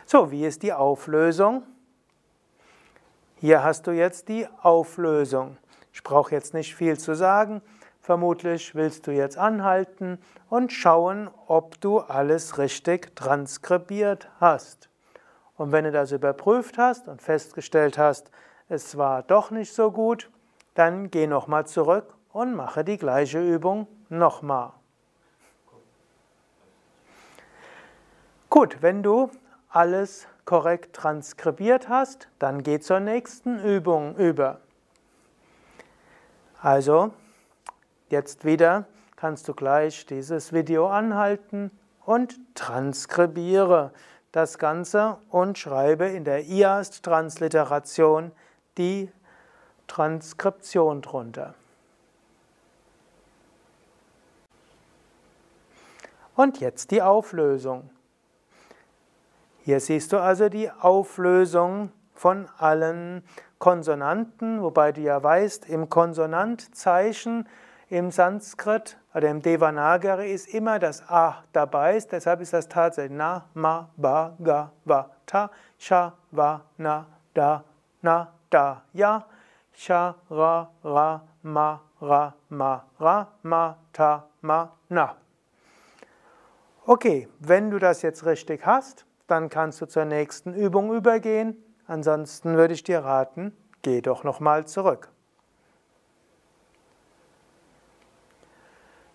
So, 0.10 0.32
wie 0.32 0.46
ist 0.46 0.64
die 0.64 0.72
Auflösung? 0.72 1.64
Hier 3.36 3.62
hast 3.62 3.88
du 3.88 3.92
jetzt 3.92 4.30
die 4.30 4.48
Auflösung. 4.62 5.58
Ich 5.92 6.02
brauche 6.02 6.32
jetzt 6.32 6.54
nicht 6.54 6.76
viel 6.76 6.98
zu 6.98 7.14
sagen. 7.14 7.62
Vermutlich 8.00 8.74
willst 8.74 9.06
du 9.08 9.12
jetzt 9.12 9.38
anhalten 9.38 10.18
und 10.50 10.72
schauen, 10.72 11.30
ob 11.48 11.82
du 11.82 12.00
alles 12.00 12.58
richtig 12.58 13.18
transkribiert 13.18 14.30
hast. 14.40 14.88
Und 15.58 15.74
wenn 15.74 15.84
du 15.84 15.92
das 15.92 16.14
überprüft 16.14 16.78
hast 16.78 17.10
und 17.10 17.22
festgestellt 17.22 17.98
hast, 17.98 18.32
es 18.70 18.98
war 18.98 19.24
doch 19.24 19.52
nicht 19.52 19.74
so 19.74 19.92
gut, 19.92 20.32
dann 20.74 21.12
geh 21.12 21.28
nochmal 21.28 21.68
zurück 21.68 22.14
und 22.32 22.56
mache 22.56 22.86
die 22.86 22.98
gleiche 22.98 23.46
Übung 23.46 23.88
nochmal. 24.08 24.72
Gut, 28.50 28.82
wenn 28.82 29.04
du 29.04 29.30
alles 29.70 30.28
korrekt 30.46 30.96
transkribiert 30.96 31.90
hast, 31.90 32.30
dann 32.40 32.64
geh 32.64 32.80
zur 32.80 33.00
nächsten 33.00 33.60
Übung 33.60 34.16
über. 34.16 34.62
Also, 36.62 37.12
Jetzt 38.10 38.46
wieder 38.46 38.86
kannst 39.18 39.50
du 39.50 39.54
gleich 39.54 40.06
dieses 40.06 40.54
Video 40.54 40.88
anhalten 40.88 41.72
und 42.06 42.40
transkribiere 42.56 43.92
das 44.32 44.58
Ganze 44.58 45.18
und 45.30 45.58
schreibe 45.58 46.06
in 46.06 46.24
der 46.24 46.46
IAST-Transliteration 46.46 48.32
die 48.78 49.12
Transkription 49.88 51.02
drunter. 51.02 51.54
Und 56.36 56.60
jetzt 56.62 56.92
die 56.92 57.02
Auflösung. 57.02 57.90
Hier 59.68 59.82
siehst 59.82 60.14
du 60.14 60.18
also 60.18 60.48
die 60.48 60.72
Auflösung 60.72 61.92
von 62.14 62.48
allen 62.58 63.22
Konsonanten, 63.60 64.62
wobei 64.62 64.94
du 64.94 65.02
ja 65.02 65.22
weißt, 65.22 65.68
im 65.68 65.90
Konsonantzeichen 65.90 67.50
im 67.90 68.10
Sanskrit 68.10 68.98
oder 69.14 69.28
im 69.28 69.42
Devanagari 69.42 70.32
ist 70.32 70.54
immer 70.54 70.80
das 70.80 71.04
A 71.10 71.44
dabei, 71.52 72.00
deshalb 72.00 72.40
ist 72.40 72.54
das 72.54 72.70
tatsächlich 72.70 73.18
Na, 73.18 73.44
Ma, 73.56 73.90
Ba, 73.98 74.38
Ga, 74.42 74.72
Va, 74.86 75.10
Ta, 75.26 75.52
Sha, 75.78 76.14
Va, 76.32 76.64
Na, 76.78 77.06
Da, 77.34 77.66
Na, 78.02 78.32
Da, 78.50 78.84
Ja, 78.94 79.26
Sha, 79.74 80.16
Ra, 80.32 80.72
Ra, 80.82 81.28
Ma, 81.44 81.82
Ra, 82.02 82.34
Ma, 82.48 82.86
Ra, 83.02 83.28
Ma, 83.44 83.78
Ta, 83.92 84.28
Ma, 84.40 84.72
Na. 84.88 85.18
Okay, 86.86 87.28
wenn 87.40 87.70
du 87.70 87.80
das 87.80 88.02
jetzt 88.02 88.26
richtig 88.26 88.66
hast, 88.66 89.07
dann 89.28 89.50
kannst 89.50 89.82
du 89.82 89.86
zur 89.86 90.06
nächsten 90.06 90.54
Übung 90.54 90.94
übergehen. 90.94 91.62
Ansonsten 91.86 92.56
würde 92.56 92.74
ich 92.74 92.84
dir 92.84 93.00
raten, 93.00 93.56
geh 93.82 94.02
doch 94.02 94.24
nochmal 94.24 94.66
zurück. 94.66 95.10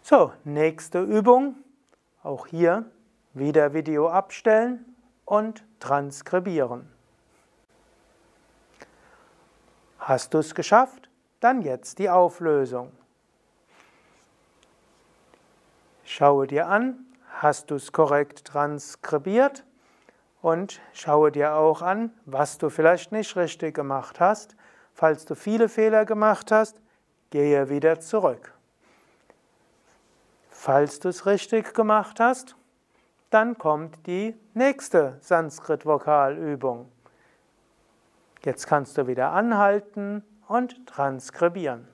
So, 0.02 0.32
nächste 0.44 1.02
Übung. 1.02 1.56
Auch 2.22 2.46
hier 2.46 2.84
wieder 3.34 3.72
Video 3.72 4.08
abstellen 4.08 4.84
und 5.24 5.64
transkribieren. 5.80 6.88
Hast 9.98 10.34
du 10.34 10.38
es 10.38 10.54
geschafft? 10.54 11.08
Dann 11.40 11.62
jetzt 11.62 11.98
die 11.98 12.10
Auflösung. 12.10 12.92
Schaue 16.04 16.46
dir 16.46 16.68
an, 16.68 17.06
hast 17.40 17.70
du 17.70 17.76
es 17.76 17.92
korrekt 17.92 18.44
transkribiert 18.44 19.64
und 20.42 20.80
schaue 20.92 21.32
dir 21.32 21.54
auch 21.54 21.80
an, 21.80 22.12
was 22.26 22.58
du 22.58 22.68
vielleicht 22.68 23.12
nicht 23.12 23.36
richtig 23.36 23.74
gemacht 23.74 24.20
hast. 24.20 24.56
Falls 24.92 25.24
du 25.24 25.34
viele 25.34 25.68
Fehler 25.68 26.04
gemacht 26.04 26.52
hast, 26.52 26.80
gehe 27.30 27.70
wieder 27.70 28.00
zurück. 28.00 28.52
Falls 30.50 31.00
du 31.00 31.08
es 31.08 31.24
richtig 31.26 31.72
gemacht 31.74 32.20
hast, 32.20 32.56
dann 33.30 33.56
kommt 33.56 34.06
die 34.06 34.36
nächste 34.52 35.16
Sanskrit-Vokalübung. 35.20 36.90
Jetzt 38.44 38.66
kannst 38.66 38.98
du 38.98 39.06
wieder 39.06 39.30
anhalten 39.30 40.24
und 40.48 40.86
transkribieren. 40.86 41.88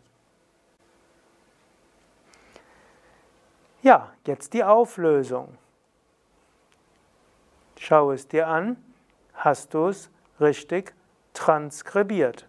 Ja, 3.82 4.12
jetzt 4.26 4.54
die 4.54 4.64
Auflösung. 4.64 5.56
Schau 7.78 8.12
es 8.12 8.28
dir 8.28 8.48
an. 8.48 8.76
Hast 9.34 9.74
du 9.74 9.88
es 9.88 10.10
richtig 10.40 10.94
transkribiert? 11.32 12.46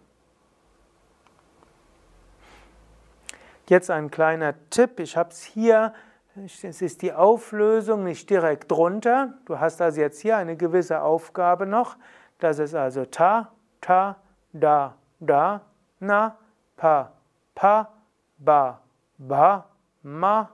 Jetzt 3.68 3.90
ein 3.90 4.10
kleiner 4.10 4.54
Tipp. 4.70 4.98
Ich 4.98 5.16
habe 5.16 5.30
es 5.30 5.42
hier 5.42 5.94
es 6.36 6.80
ist 6.80 7.02
die 7.02 7.12
Auflösung 7.12 8.04
nicht 8.04 8.30
direkt 8.30 8.70
drunter. 8.70 9.34
Du 9.46 9.58
hast 9.58 9.80
also 9.82 10.00
jetzt 10.00 10.20
hier 10.20 10.36
eine 10.36 10.56
gewisse 10.56 11.02
Aufgabe 11.02 11.66
noch. 11.66 11.96
Das 12.38 12.58
ist 12.58 12.74
also 12.74 13.04
ta, 13.04 13.52
ta, 13.80 14.16
da, 14.52 14.94
da, 15.18 15.60
na, 15.98 16.36
pa, 16.76 17.12
pa, 17.54 17.92
ba, 18.38 18.80
ba, 19.18 19.66
ma, 20.02 20.50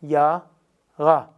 ja, 0.00 0.42
ra. 0.98 1.28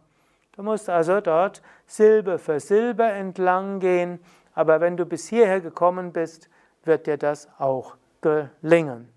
Du 0.55 0.61
musst 0.61 0.89
also 0.89 1.19
dort 1.19 1.61
Silbe 1.87 2.37
für 2.37 2.59
Silbe 2.59 3.03
entlang 3.03 3.79
gehen, 3.79 4.19
aber 4.53 4.81
wenn 4.81 4.97
du 4.97 5.05
bis 5.05 5.27
hierher 5.27 5.61
gekommen 5.61 6.13
bist, 6.13 6.49
wird 6.83 7.07
dir 7.07 7.17
das 7.17 7.49
auch 7.57 7.95
gelingen. 8.21 9.09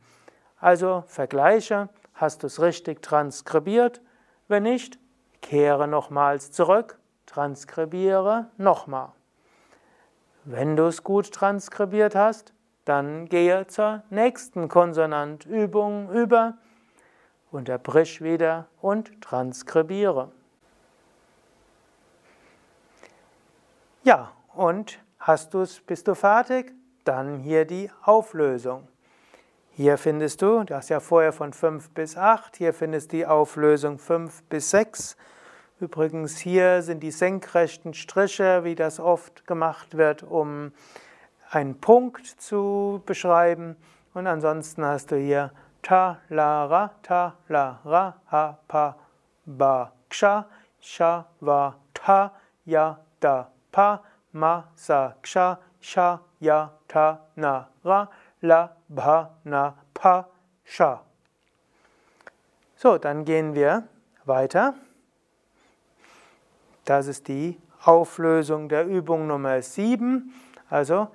Also 0.58 1.04
vergleiche, 1.06 1.90
hast 2.14 2.42
du 2.42 2.46
es 2.46 2.60
richtig 2.60 3.02
transkribiert? 3.02 4.00
Wenn 4.48 4.62
nicht, 4.62 4.98
kehre 5.42 5.86
nochmals 5.86 6.52
zurück, 6.52 6.98
transkribiere 7.26 8.46
nochmal. 8.56 9.12
Wenn 10.44 10.76
du 10.76 10.84
es 10.84 11.04
gut 11.04 11.32
transkribiert 11.32 12.14
hast, 12.14 12.54
dann 12.86 13.28
gehe 13.28 13.66
zur 13.66 14.04
nächsten 14.10 14.68
Konsonantübung 14.68 16.08
über, 16.10 16.54
unterbrich 17.50 18.22
wieder 18.22 18.68
und 18.80 19.20
transkribiere. 19.20 20.30
Ja, 24.06 24.30
und 24.54 25.00
hast 25.18 25.52
du's, 25.52 25.80
bist 25.80 26.06
du 26.06 26.14
fertig? 26.14 26.72
Dann 27.02 27.40
hier 27.40 27.64
die 27.64 27.90
Auflösung. 28.02 28.86
Hier 29.72 29.98
findest 29.98 30.42
du, 30.42 30.62
du 30.62 30.76
hast 30.76 30.90
ja 30.90 31.00
vorher 31.00 31.32
von 31.32 31.52
5 31.52 31.90
bis 31.90 32.16
8, 32.16 32.54
hier 32.54 32.72
findest 32.72 33.10
du 33.10 33.16
die 33.16 33.26
Auflösung 33.26 33.98
5 33.98 34.44
bis 34.44 34.70
6. 34.70 35.16
Übrigens 35.80 36.38
hier 36.38 36.82
sind 36.82 37.02
die 37.02 37.10
senkrechten 37.10 37.94
Striche, 37.94 38.62
wie 38.62 38.76
das 38.76 39.00
oft 39.00 39.44
gemacht 39.44 39.96
wird, 39.96 40.22
um 40.22 40.70
einen 41.50 41.80
Punkt 41.80 42.28
zu 42.28 43.02
beschreiben. 43.06 43.74
Und 44.14 44.28
ansonsten 44.28 44.84
hast 44.84 45.10
du 45.10 45.16
hier 45.16 45.50
ta, 45.82 46.20
la, 46.28 46.66
ra, 46.66 46.92
ta, 47.02 47.34
la, 47.48 47.80
ra, 47.84 48.14
ha, 48.30 48.60
pa, 48.68 48.96
ba, 49.46 49.90
ksha, 50.08 50.46
sha, 50.78 51.26
va, 51.40 51.74
ta, 51.92 52.36
ya, 52.64 53.00
da, 53.18 53.50
pa, 53.76 54.00
ma, 54.32 54.64
sa, 54.74 55.12
ksha, 55.22 55.58
sha, 55.80 56.20
ya, 56.40 56.70
ta, 56.88 57.20
na, 57.36 57.66
ra, 57.84 58.08
la, 58.40 58.70
bha, 58.88 59.28
na, 59.44 59.74
pa, 59.92 60.24
sha. 60.64 61.00
So, 62.76 62.96
dann 62.96 63.26
gehen 63.26 63.54
wir 63.54 63.86
weiter. 64.24 64.74
Das 66.86 67.06
ist 67.06 67.28
die 67.28 67.60
Auflösung 67.84 68.70
der 68.70 68.86
Übung 68.86 69.26
Nummer 69.26 69.60
7. 69.60 70.32
Also 70.70 71.08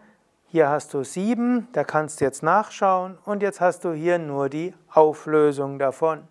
hier 0.50 0.70
hast 0.70 0.94
du 0.94 1.04
7, 1.04 1.68
da 1.72 1.84
kannst 1.84 2.22
du 2.22 2.26
jetzt 2.26 2.44
nachschauen 2.44 3.18
und 3.26 3.42
jetzt 3.42 3.60
hast 3.60 3.86
du 3.86 3.94
hier 3.94 4.20
nur 4.20 4.50
die 4.50 4.76
Auflösung 4.90 5.80
davon. 5.80 6.28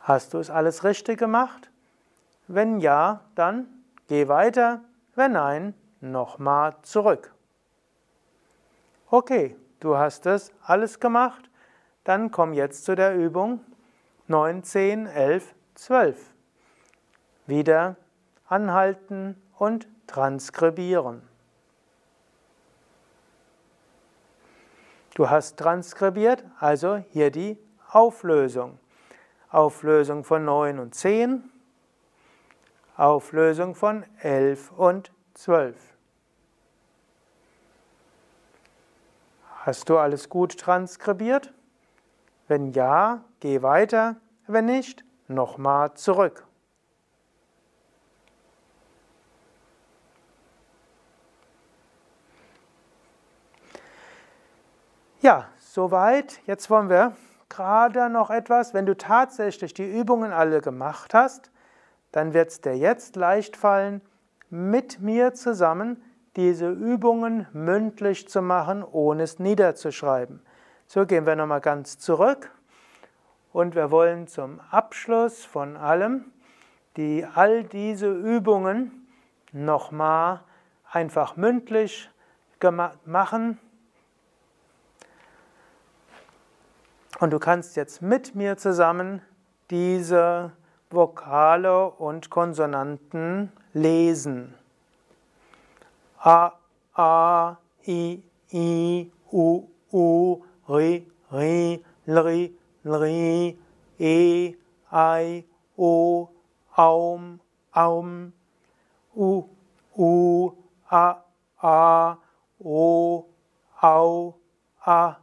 Hast 0.00 0.32
du 0.32 0.38
es 0.38 0.48
alles 0.48 0.84
richtig 0.84 1.18
gemacht? 1.18 1.71
Wenn 2.48 2.80
ja, 2.80 3.20
dann 3.34 3.66
geh 4.08 4.28
weiter. 4.28 4.80
Wenn 5.14 5.32
nein, 5.32 5.74
nochmal 6.00 6.76
zurück. 6.82 7.34
Okay, 9.10 9.56
du 9.80 9.96
hast 9.96 10.26
es 10.26 10.52
alles 10.62 11.00
gemacht. 11.00 11.50
Dann 12.04 12.30
komm 12.30 12.52
jetzt 12.52 12.84
zu 12.84 12.94
der 12.94 13.14
Übung 13.14 13.60
9, 14.26 14.64
10, 14.64 15.06
11, 15.06 15.54
12. 15.74 16.34
Wieder 17.46 17.96
anhalten 18.48 19.40
und 19.58 19.86
transkribieren. 20.06 21.22
Du 25.14 25.28
hast 25.28 25.58
transkribiert, 25.58 26.44
also 26.58 26.96
hier 27.10 27.30
die 27.30 27.58
Auflösung. 27.90 28.78
Auflösung 29.50 30.24
von 30.24 30.46
9 30.46 30.78
und 30.78 30.94
10, 30.94 31.51
Auflösung 32.96 33.74
von 33.74 34.04
11 34.20 34.72
und 34.72 35.12
12. 35.34 35.76
Hast 39.64 39.88
du 39.88 39.96
alles 39.96 40.28
gut 40.28 40.58
transkribiert? 40.58 41.52
Wenn 42.48 42.72
ja, 42.72 43.24
geh 43.40 43.62
weiter. 43.62 44.16
Wenn 44.46 44.66
nicht, 44.66 45.04
nochmal 45.28 45.94
zurück. 45.94 46.44
Ja, 55.20 55.46
soweit. 55.60 56.40
Jetzt 56.46 56.68
wollen 56.68 56.90
wir 56.90 57.16
gerade 57.48 58.10
noch 58.10 58.30
etwas. 58.30 58.74
Wenn 58.74 58.86
du 58.86 58.96
tatsächlich 58.96 59.72
die 59.72 59.88
Übungen 59.88 60.32
alle 60.32 60.60
gemacht 60.60 61.14
hast, 61.14 61.51
dann 62.12 62.34
wird 62.34 62.50
es 62.50 62.60
dir 62.60 62.76
jetzt 62.76 63.16
leicht 63.16 63.56
fallen, 63.56 64.02
mit 64.50 65.00
mir 65.00 65.34
zusammen 65.34 66.02
diese 66.36 66.70
Übungen 66.70 67.46
mündlich 67.52 68.28
zu 68.28 68.42
machen, 68.42 68.84
ohne 68.84 69.24
es 69.24 69.38
niederzuschreiben. 69.38 70.40
So 70.86 71.06
gehen 71.06 71.26
wir 71.26 71.36
nochmal 71.36 71.60
ganz 71.60 71.98
zurück 71.98 72.50
und 73.52 73.74
wir 73.74 73.90
wollen 73.90 74.28
zum 74.28 74.60
Abschluss 74.70 75.44
von 75.44 75.76
allem 75.76 76.26
die 76.96 77.26
all 77.34 77.64
diese 77.64 78.12
Übungen 78.12 79.08
nochmal 79.52 80.40
einfach 80.90 81.36
mündlich 81.36 82.10
machen. 83.04 83.58
Und 87.18 87.30
du 87.32 87.38
kannst 87.38 87.76
jetzt 87.76 88.02
mit 88.02 88.34
mir 88.34 88.56
zusammen 88.56 89.22
diese 89.70 90.52
Vokale 90.92 91.90
und 91.90 92.30
Konsonanten 92.30 93.52
lesen. 93.72 94.54
A, 96.18 96.52
A, 96.94 97.56
I, 97.86 98.22
I, 98.52 99.10
U, 99.30 99.62
U, 99.90 100.42
Ri, 100.68 101.06
Ri, 101.32 101.84
Lri, 102.06 102.54
Lri, 102.84 103.58
E, 103.98 104.54
I, 104.90 105.44
O, 105.76 106.28
Aum, 106.76 107.40
Aum, 107.72 108.32
U, 109.14 109.44
U, 109.96 110.52
A, 110.90 111.16
A, 111.60 112.16
O, 112.62 113.26
Au, 113.80 114.34
A, 114.84 115.16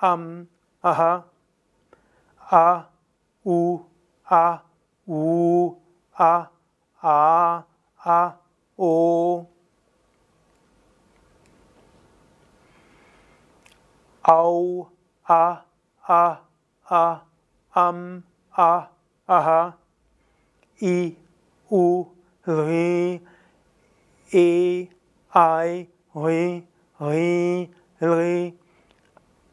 Am, 0.00 0.48
Aha, 0.82 1.24
A, 2.50 2.84
U, 3.44 3.80
A, 4.30 4.60
U, 5.08 5.74
A, 6.18 6.48
A, 7.02 7.64
A, 8.04 8.34
O. 8.78 9.46
Au, 14.22 14.90
A, 15.26 15.64
A, 16.06 16.38
A, 16.90 17.20
Am, 17.74 18.22
A, 18.54 18.88
Aha, 19.26 19.74
I, 20.82 21.16
U, 21.70 22.06
Ri, 22.46 23.20
E, 24.30 24.88
I, 25.34 25.86
Ri, 26.14 26.64
Ri, 27.00 27.70
Ri, 28.00 28.54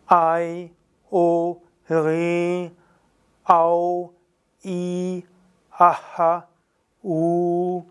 I, 0.09 0.71
O, 1.13 1.61
Ri, 1.89 2.71
Au, 3.47 4.13
I, 4.65 5.23
Aha, 5.77 6.45
U. 7.03 7.83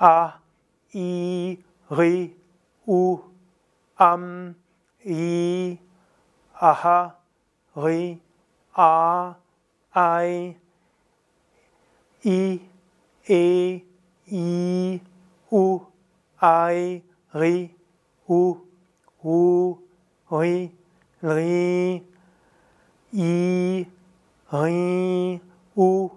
A, 0.00 0.34
I, 0.94 1.58
Ri, 1.90 2.34
U, 2.86 3.20
Am, 3.98 4.54
I, 5.04 5.78
Aha, 6.60 7.14
Ri, 7.74 8.20
A, 8.76 9.34
I, 9.94 10.56
I, 12.24 12.60
E, 13.28 13.82
I, 14.30 15.00
U, 15.50 15.86
I, 16.40 17.02
Ri, 17.34 17.74
U, 18.28 18.60
U, 19.24 19.78
Ri, 20.30 20.77
Ri, 21.20 22.02
I, 23.12 23.86
Ri, 24.52 25.40
U, 25.76 26.10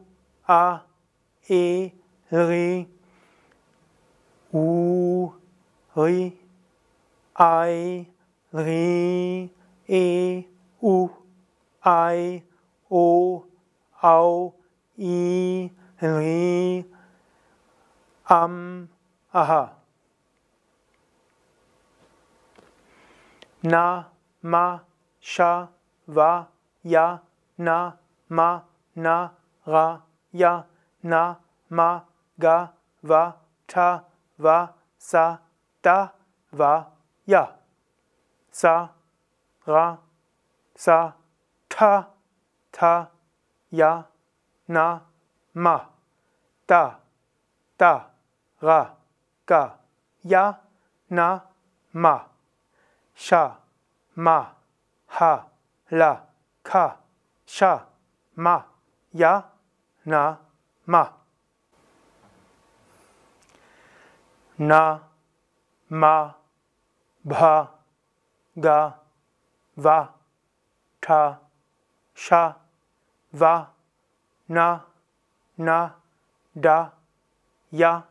A, 0.48 0.82
E, 1.50 1.92
Ri, 2.32 2.88
U, 4.54 5.34
Ri, 5.96 6.38
I, 7.36 8.08
Ri, 8.54 9.50
E, 9.88 10.44
U, 10.84 11.10
I, 11.84 12.44
O, 12.92 13.46
Au, 14.04 14.54
I, 15.00 15.71
Ri, 16.00 16.86
Am, 18.30 18.88
Aha. 19.34 19.73
Na, 23.63 24.06
ma, 24.42 24.80
sha, 25.22 25.67
va, 26.08 26.48
ya, 26.84 27.19
na, 27.58 27.94
ma, 28.30 28.62
na, 28.96 29.30
ra, 29.65 30.02
ya, 30.34 30.63
na, 31.04 31.36
ma, 31.69 32.02
ga, 32.40 32.67
va, 33.04 33.36
ta, 33.67 34.04
va, 34.38 34.74
sa, 34.98 35.38
da, 35.84 36.10
va, 36.52 36.86
ya. 37.26 37.48
Sa, 38.52 38.90
ra, 39.65 39.98
sa, 40.76 41.13
ta, 41.69 42.08
ta, 42.72 43.08
ya, 43.69 44.04
na, 44.67 45.00
ma. 45.54 45.86
Da, 46.67 46.96
da, 47.78 48.06
ra, 48.62 48.96
ga, 49.46 49.78
ya, 50.24 50.54
na, 51.10 51.40
ma. 51.94 52.26
Sha, 53.15 53.56
ma, 54.15 54.61
ha, 55.18 55.46
la, 55.90 56.12
ka, 56.64 56.98
sha, 57.46 57.72
ma, 58.36 58.56
ya, 59.14 59.44
na, 60.06 60.38
ma. 60.86 61.04
Na, 64.58 65.00
ma, 65.90 66.16
bha, 67.24 67.68
ga, 68.56 68.80
va, 69.76 69.98
ta, 71.02 71.40
sha, 72.16 72.56
va, 73.34 73.68
na, 74.48 74.68
na, 75.58 75.78
da, 76.56 76.78
ya, 77.72 78.02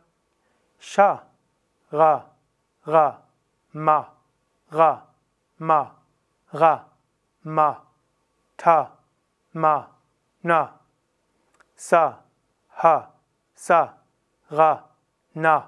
sha, 0.79 1.09
ra, 1.91 2.13
ra, 2.85 3.05
ma, 3.73 4.05
ra, 4.71 4.91
ma, 5.57 5.81
ra, 6.53 6.90
ma, 7.43 7.75
ta, 8.57 8.91
ma, 9.53 9.87
na, 10.43 10.69
sa, 11.75 12.17
ha, 12.69 13.09
sa, 13.55 13.93
ra, 14.49 14.83
na, 15.33 15.63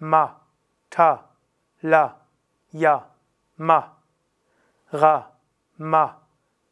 ma, 0.00 0.34
ta, 0.90 1.22
la, 1.82 2.12
ya, 2.72 3.00
ma, 3.58 3.88
ra, 4.92 5.26
ma, 5.78 6.14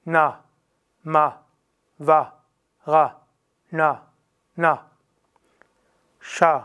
na, 0.05 0.37
ma, 1.05 1.33
va, 1.99 2.33
ra, 2.87 3.15
na, 3.73 3.99
na, 4.57 4.79
sha, 6.21 6.65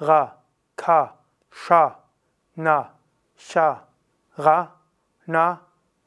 ra, 0.00 0.32
ka, 0.76 1.12
sha, 1.50 1.96
na, 2.56 2.90
sha, 3.36 3.82
ra, 4.36 4.68
na, 5.26 5.58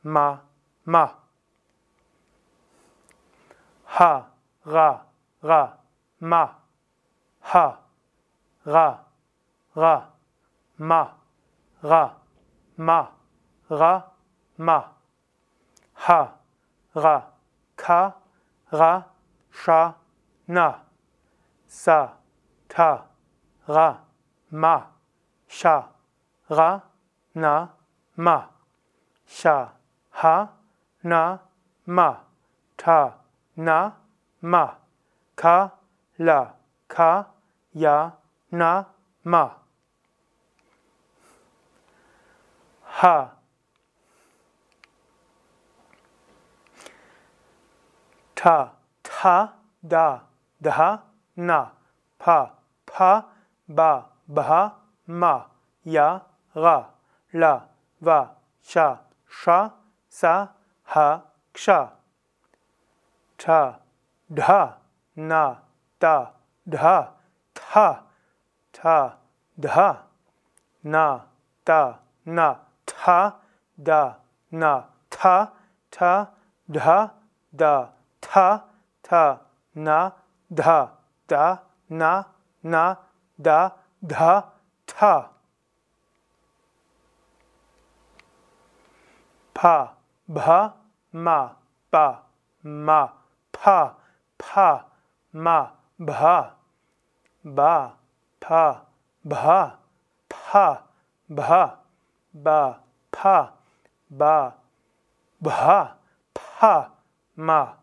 ma, 0.03 0.39
ma. 0.85 1.13
Ha, 3.85 4.25
ra, 4.65 5.01
ra, 5.41 5.77
ma. 6.19 6.49
Ha, 7.41 7.79
ra, 8.65 8.99
ra, 9.75 10.09
ma, 10.77 11.13
ra, 11.81 12.15
ma, 12.77 13.07
ra, 13.69 14.03
ma. 14.57 14.83
Ha, 15.93 16.35
ra, 16.95 17.23
ka, 17.75 18.13
ra, 18.71 19.03
sha, 19.51 19.93
na. 20.47 20.79
Sa, 21.67 22.13
ta, 22.67 23.05
ra, 23.67 23.97
ma, 24.51 24.85
sha, 25.47 25.87
ra, 26.49 26.81
na, 27.33 27.67
ma. 28.15 28.47
Sha, 29.27 29.69
ha, 30.11 30.49
na, 31.03 31.39
ma. 31.85 32.17
Ta, 32.77 33.13
na, 33.55 33.91
ma. 34.41 34.75
Ka, 35.35 35.69
la, 36.19 36.53
ka, 36.87 37.25
ya, 37.73 38.11
na, 38.51 38.85
ma. 39.23 39.49
Ha. 42.83 43.31
Ta, 48.35 48.71
ta, 49.03 49.53
da, 49.81 50.19
dha, 50.61 50.99
na. 51.35 51.71
Pa, 52.19 52.51
pa, 52.85 53.25
ba, 53.67 54.05
bha, 54.27 54.71
ma. 55.07 55.45
Ya, 55.83 56.21
ra, 56.53 56.85
la, 57.33 57.61
va, 57.99 58.35
sha, 58.61 58.97
sha, 59.27 59.71
sa, 60.09 60.49
ha, 60.93 61.21
ksha. 61.53 61.89
Ta, 63.37 63.79
dha, 64.37 64.77
na, 65.15 65.55
da, 65.99 66.15
dha, 66.67 66.97
tha, 67.55 67.87
ta, 68.73 69.15
dha, 69.57 69.89
na, 70.83 71.05
da, 71.65 71.81
na, 72.25 72.47
tha, 72.85 73.35
da, 73.77 74.01
na, 74.51 74.83
tha, 75.09 75.35
ta, 75.91 76.11
dha, 76.69 77.09
da, 77.55 77.73
tha, 78.19 78.47
ta, 79.01 79.23
na, 79.75 80.11
dha, 80.53 80.89
da, 81.27 81.57
na, 81.89 82.23
na, 82.63 82.95
da, 83.39 83.71
dha, 84.03 84.43
tha. 84.87 85.29
Pa, 89.53 89.93
bha, 90.27 90.80
ma, 91.13 91.55
ba, 91.91 92.23
ma, 92.63 93.09
pa, 93.51 93.95
pa, 94.37 94.85
ma, 95.33 95.69
bha, 95.99 96.55
ba, 97.43 97.93
pa, 98.39 98.85
bha, 99.23 99.77
pa, 100.29 100.83
bha, 101.29 101.77
ba, 102.33 102.79
pa, 103.11 103.51
ba, 104.09 104.53
bha, 105.41 105.95
pa, 106.33 106.89
ma, 107.35 107.73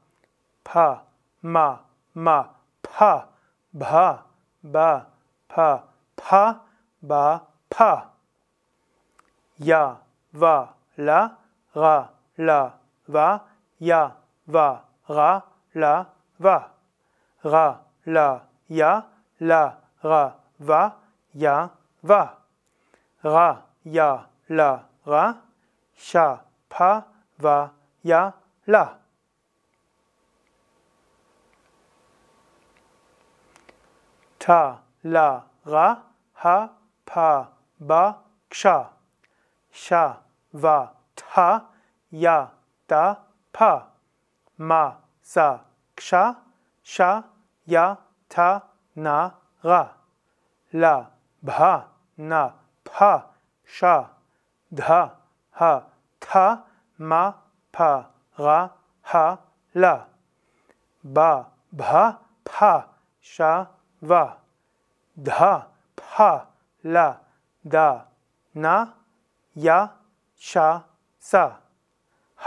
pa, 0.64 1.02
ma, 1.42 1.78
ma, 2.14 2.44
pa, 2.82 3.28
bha, 3.74 4.22
ba, 4.62 5.06
pa, 5.48 5.82
pa, 6.16 6.60
ba, 7.02 7.42
pa. 7.68 8.10
Ya, 9.58 9.96
va, 10.32 10.74
la, 10.96 11.36
ra, 11.74 12.08
la, 12.36 12.78
va, 13.08 13.40
ya, 13.80 14.12
va, 14.46 14.84
ra, 15.08 15.42
la, 15.74 16.06
va. 16.38 16.68
Ra, 17.42 17.80
la, 18.04 18.40
ya, 18.68 19.02
la, 19.40 19.62
ra, 20.02 20.34
va, 20.58 20.92
ya, 21.34 21.68
va. 22.02 22.22
Ra, 23.22 23.62
ya, 23.84 24.26
la, 24.48 24.70
ra, 25.06 25.34
sha, 25.96 26.40
pa, 26.68 27.02
va, 27.38 27.70
ya, 28.02 28.32
la. 28.66 28.84
Ta, 34.38 34.78
la, 35.02 35.42
ra, 35.64 35.96
ha, 36.34 36.68
pa, 37.04 37.48
ba, 37.78 38.02
ksha. 38.50 38.90
Sha, 39.72 40.16
va, 40.52 40.92
ta, 41.14 41.64
ya, 42.10 42.57
da, 42.88 43.16
pa. 43.52 43.86
Ma, 44.56 44.96
sa, 45.22 45.60
ksha, 45.96 46.36
sha, 46.82 47.22
ya, 47.66 47.96
ta, 48.28 48.62
na, 48.96 49.30
ra. 49.62 49.92
La, 50.72 51.06
bha, 51.42 51.84
na, 52.16 52.52
pa, 52.84 53.26
sha. 53.64 54.08
Dha, 54.74 55.10
ha, 55.52 55.82
ta, 56.20 56.64
ma, 56.98 57.32
pa, 57.72 58.06
ra, 58.38 58.70
ha, 59.02 59.38
la. 59.74 59.94
Ba, 61.04 61.46
bha, 61.72 62.18
pa, 62.44 62.84
sha, 63.20 63.66
va. 64.00 64.36
Dha, 65.16 65.66
pa, 65.96 66.46
la, 66.84 67.16
da, 67.64 68.04
na, 68.54 68.92
ya, 69.54 69.88
sha, 70.36 70.82
sa. 71.18 71.67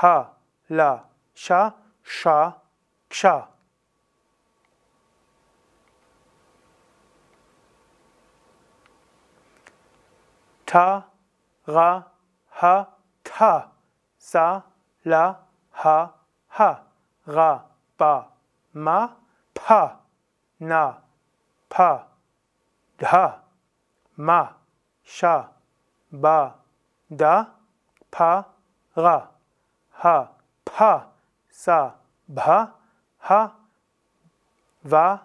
Ha, 0.02 0.32
la, 0.70 1.04
sha, 1.36 1.74
sha, 2.04 2.54
ksha. 3.08 3.47
Ta, 10.66 11.04
ra, 11.68 12.04
ha, 12.49 12.88
ta. 13.24 13.68
Sa, 14.18 14.62
la, 15.06 15.36
ha, 15.72 16.12
ha. 16.47 16.70
Ra, 17.28 17.62
ba, 17.97 18.26
ma, 18.74 19.10
pa. 19.54 19.99
Na, 20.60 20.95
pa. 21.70 22.08
Dha, 22.97 23.39
ma, 24.18 24.49
sha, 25.04 25.49
ba, 26.12 26.56
da, 27.08 27.45
pa, 28.10 28.45
ra. 28.95 29.30
Ha, 30.02 30.28
pa, 30.66 31.06
sa, 31.52 31.91
bha, 32.28 32.74
ha, 33.20 33.52
va, 34.84 35.20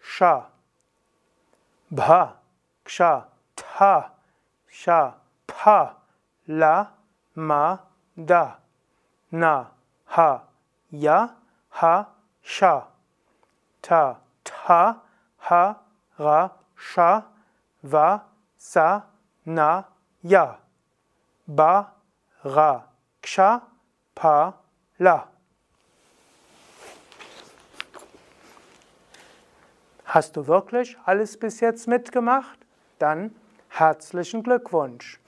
sha. 0.00 0.46
Bha, 1.90 2.32
ksha, 2.86 3.24
ta, 3.54 4.10
sha, 4.70 5.12
pa, 5.46 5.92
la, 6.48 6.86
ma, 7.34 7.76
da. 8.16 8.56
Na, 9.30 9.66
ha, 10.06 10.40
ya, 10.90 11.28
ha, 11.68 12.06
sha. 12.42 12.72
Ta, 13.82 14.16
ta, 14.42 14.80
ha, 15.36 15.62
ra, 16.18 16.48
sha, 16.78 17.22
va, 17.82 18.22
sa, 18.56 19.02
na, 19.44 19.84
ya. 20.22 20.56
Ba, 21.46 21.92
ra, 22.42 22.70
ksha, 23.22 23.60
pa, 24.14 24.60
la. 24.98 25.28
Hast 30.04 30.36
du 30.36 30.46
wirklich 30.46 30.96
alles 31.04 31.36
bis 31.38 31.60
jetzt 31.60 31.88
mitgemacht? 31.88 32.58
Dann 32.98 33.34
herzlichen 33.68 34.42
Glückwunsch. 34.42 35.20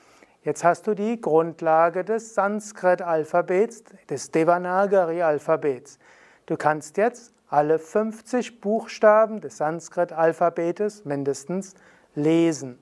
Jetzt 0.42 0.62
hast 0.62 0.86
du 0.86 0.94
die 0.94 1.20
Grundlage 1.20 2.04
des 2.04 2.34
Sanskrit-Alphabets, 2.34 3.82
des 4.08 4.30
Devanagari-Alphabets. 4.30 5.98
Du 6.46 6.56
kannst 6.56 6.98
jetzt 6.98 7.34
alle 7.48 7.80
50 7.80 8.60
Buchstaben 8.60 9.40
des 9.40 9.56
Sanskrit-Alphabetes 9.56 11.04
mindestens 11.04 11.74
lesen. 12.14 12.78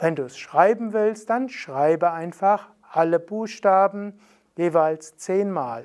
Wenn 0.00 0.16
du 0.16 0.24
es 0.24 0.36
schreiben 0.36 0.92
willst, 0.92 1.30
dann 1.30 1.48
schreibe 1.48 2.10
einfach 2.10 2.70
alle 2.90 3.20
Buchstaben 3.20 4.18
jeweils 4.56 5.16
zehnmal. 5.16 5.84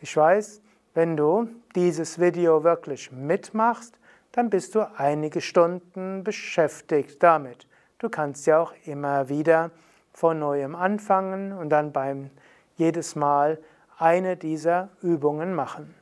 Ich 0.00 0.16
weiß, 0.16 0.60
wenn 0.94 1.16
du 1.16 1.48
dieses 1.74 2.20
Video 2.20 2.64
wirklich 2.64 3.10
mitmachst, 3.10 3.98
dann 4.32 4.50
bist 4.50 4.74
du 4.74 4.88
einige 4.96 5.40
Stunden 5.40 6.24
beschäftigt 6.24 7.22
damit. 7.22 7.66
Du 7.98 8.08
kannst 8.08 8.46
ja 8.46 8.60
auch 8.60 8.72
immer 8.84 9.28
wieder 9.28 9.70
von 10.12 10.38
neuem 10.38 10.74
anfangen 10.74 11.52
und 11.52 11.70
dann 11.70 11.92
beim 11.92 12.30
jedes 12.76 13.16
Mal 13.16 13.58
eine 13.98 14.36
dieser 14.36 14.88
Übungen 15.02 15.54
machen. 15.54 15.94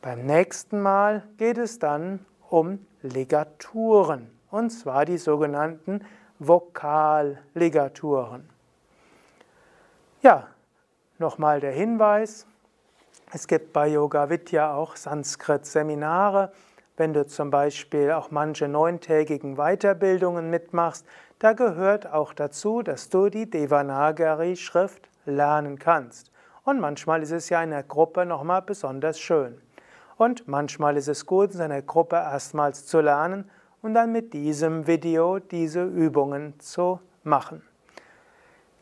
Beim 0.00 0.26
nächsten 0.26 0.82
Mal 0.82 1.22
geht 1.38 1.58
es 1.58 1.78
dann 1.78 2.24
um 2.50 2.84
Ligaturen, 3.02 4.30
und 4.50 4.70
zwar 4.70 5.04
die 5.04 5.18
sogenannten 5.18 6.04
Vokalligaturen. 6.38 8.48
Ja, 10.22 10.48
nochmal 11.22 11.60
der 11.60 11.72
Hinweis, 11.72 12.46
es 13.32 13.46
gibt 13.46 13.72
bei 13.72 13.88
Yoga 13.88 14.28
Vidya 14.28 14.74
auch 14.74 14.96
Sanskrit-Seminare. 14.96 16.52
Wenn 16.98 17.14
du 17.14 17.26
zum 17.26 17.50
Beispiel 17.50 18.10
auch 18.10 18.30
manche 18.30 18.68
neuntägigen 18.68 19.56
Weiterbildungen 19.56 20.50
mitmachst, 20.50 21.06
da 21.38 21.54
gehört 21.54 22.12
auch 22.12 22.34
dazu, 22.34 22.82
dass 22.82 23.08
du 23.08 23.30
die 23.30 23.48
Devanagari-Schrift 23.48 25.08
lernen 25.24 25.78
kannst. 25.78 26.30
Und 26.64 26.78
manchmal 26.78 27.22
ist 27.22 27.32
es 27.32 27.48
ja 27.48 27.62
in 27.62 27.70
der 27.70 27.84
Gruppe 27.84 28.26
nochmal 28.26 28.60
besonders 28.60 29.18
schön. 29.18 29.62
Und 30.18 30.46
manchmal 30.46 30.98
ist 30.98 31.08
es 31.08 31.24
gut, 31.24 31.54
in 31.54 31.62
einer 31.62 31.80
Gruppe 31.80 32.16
erstmals 32.16 32.84
zu 32.84 33.00
lernen 33.00 33.48
und 33.80 33.94
dann 33.94 34.12
mit 34.12 34.34
diesem 34.34 34.86
Video 34.86 35.38
diese 35.38 35.84
Übungen 35.84 36.60
zu 36.60 37.00
machen. 37.22 37.62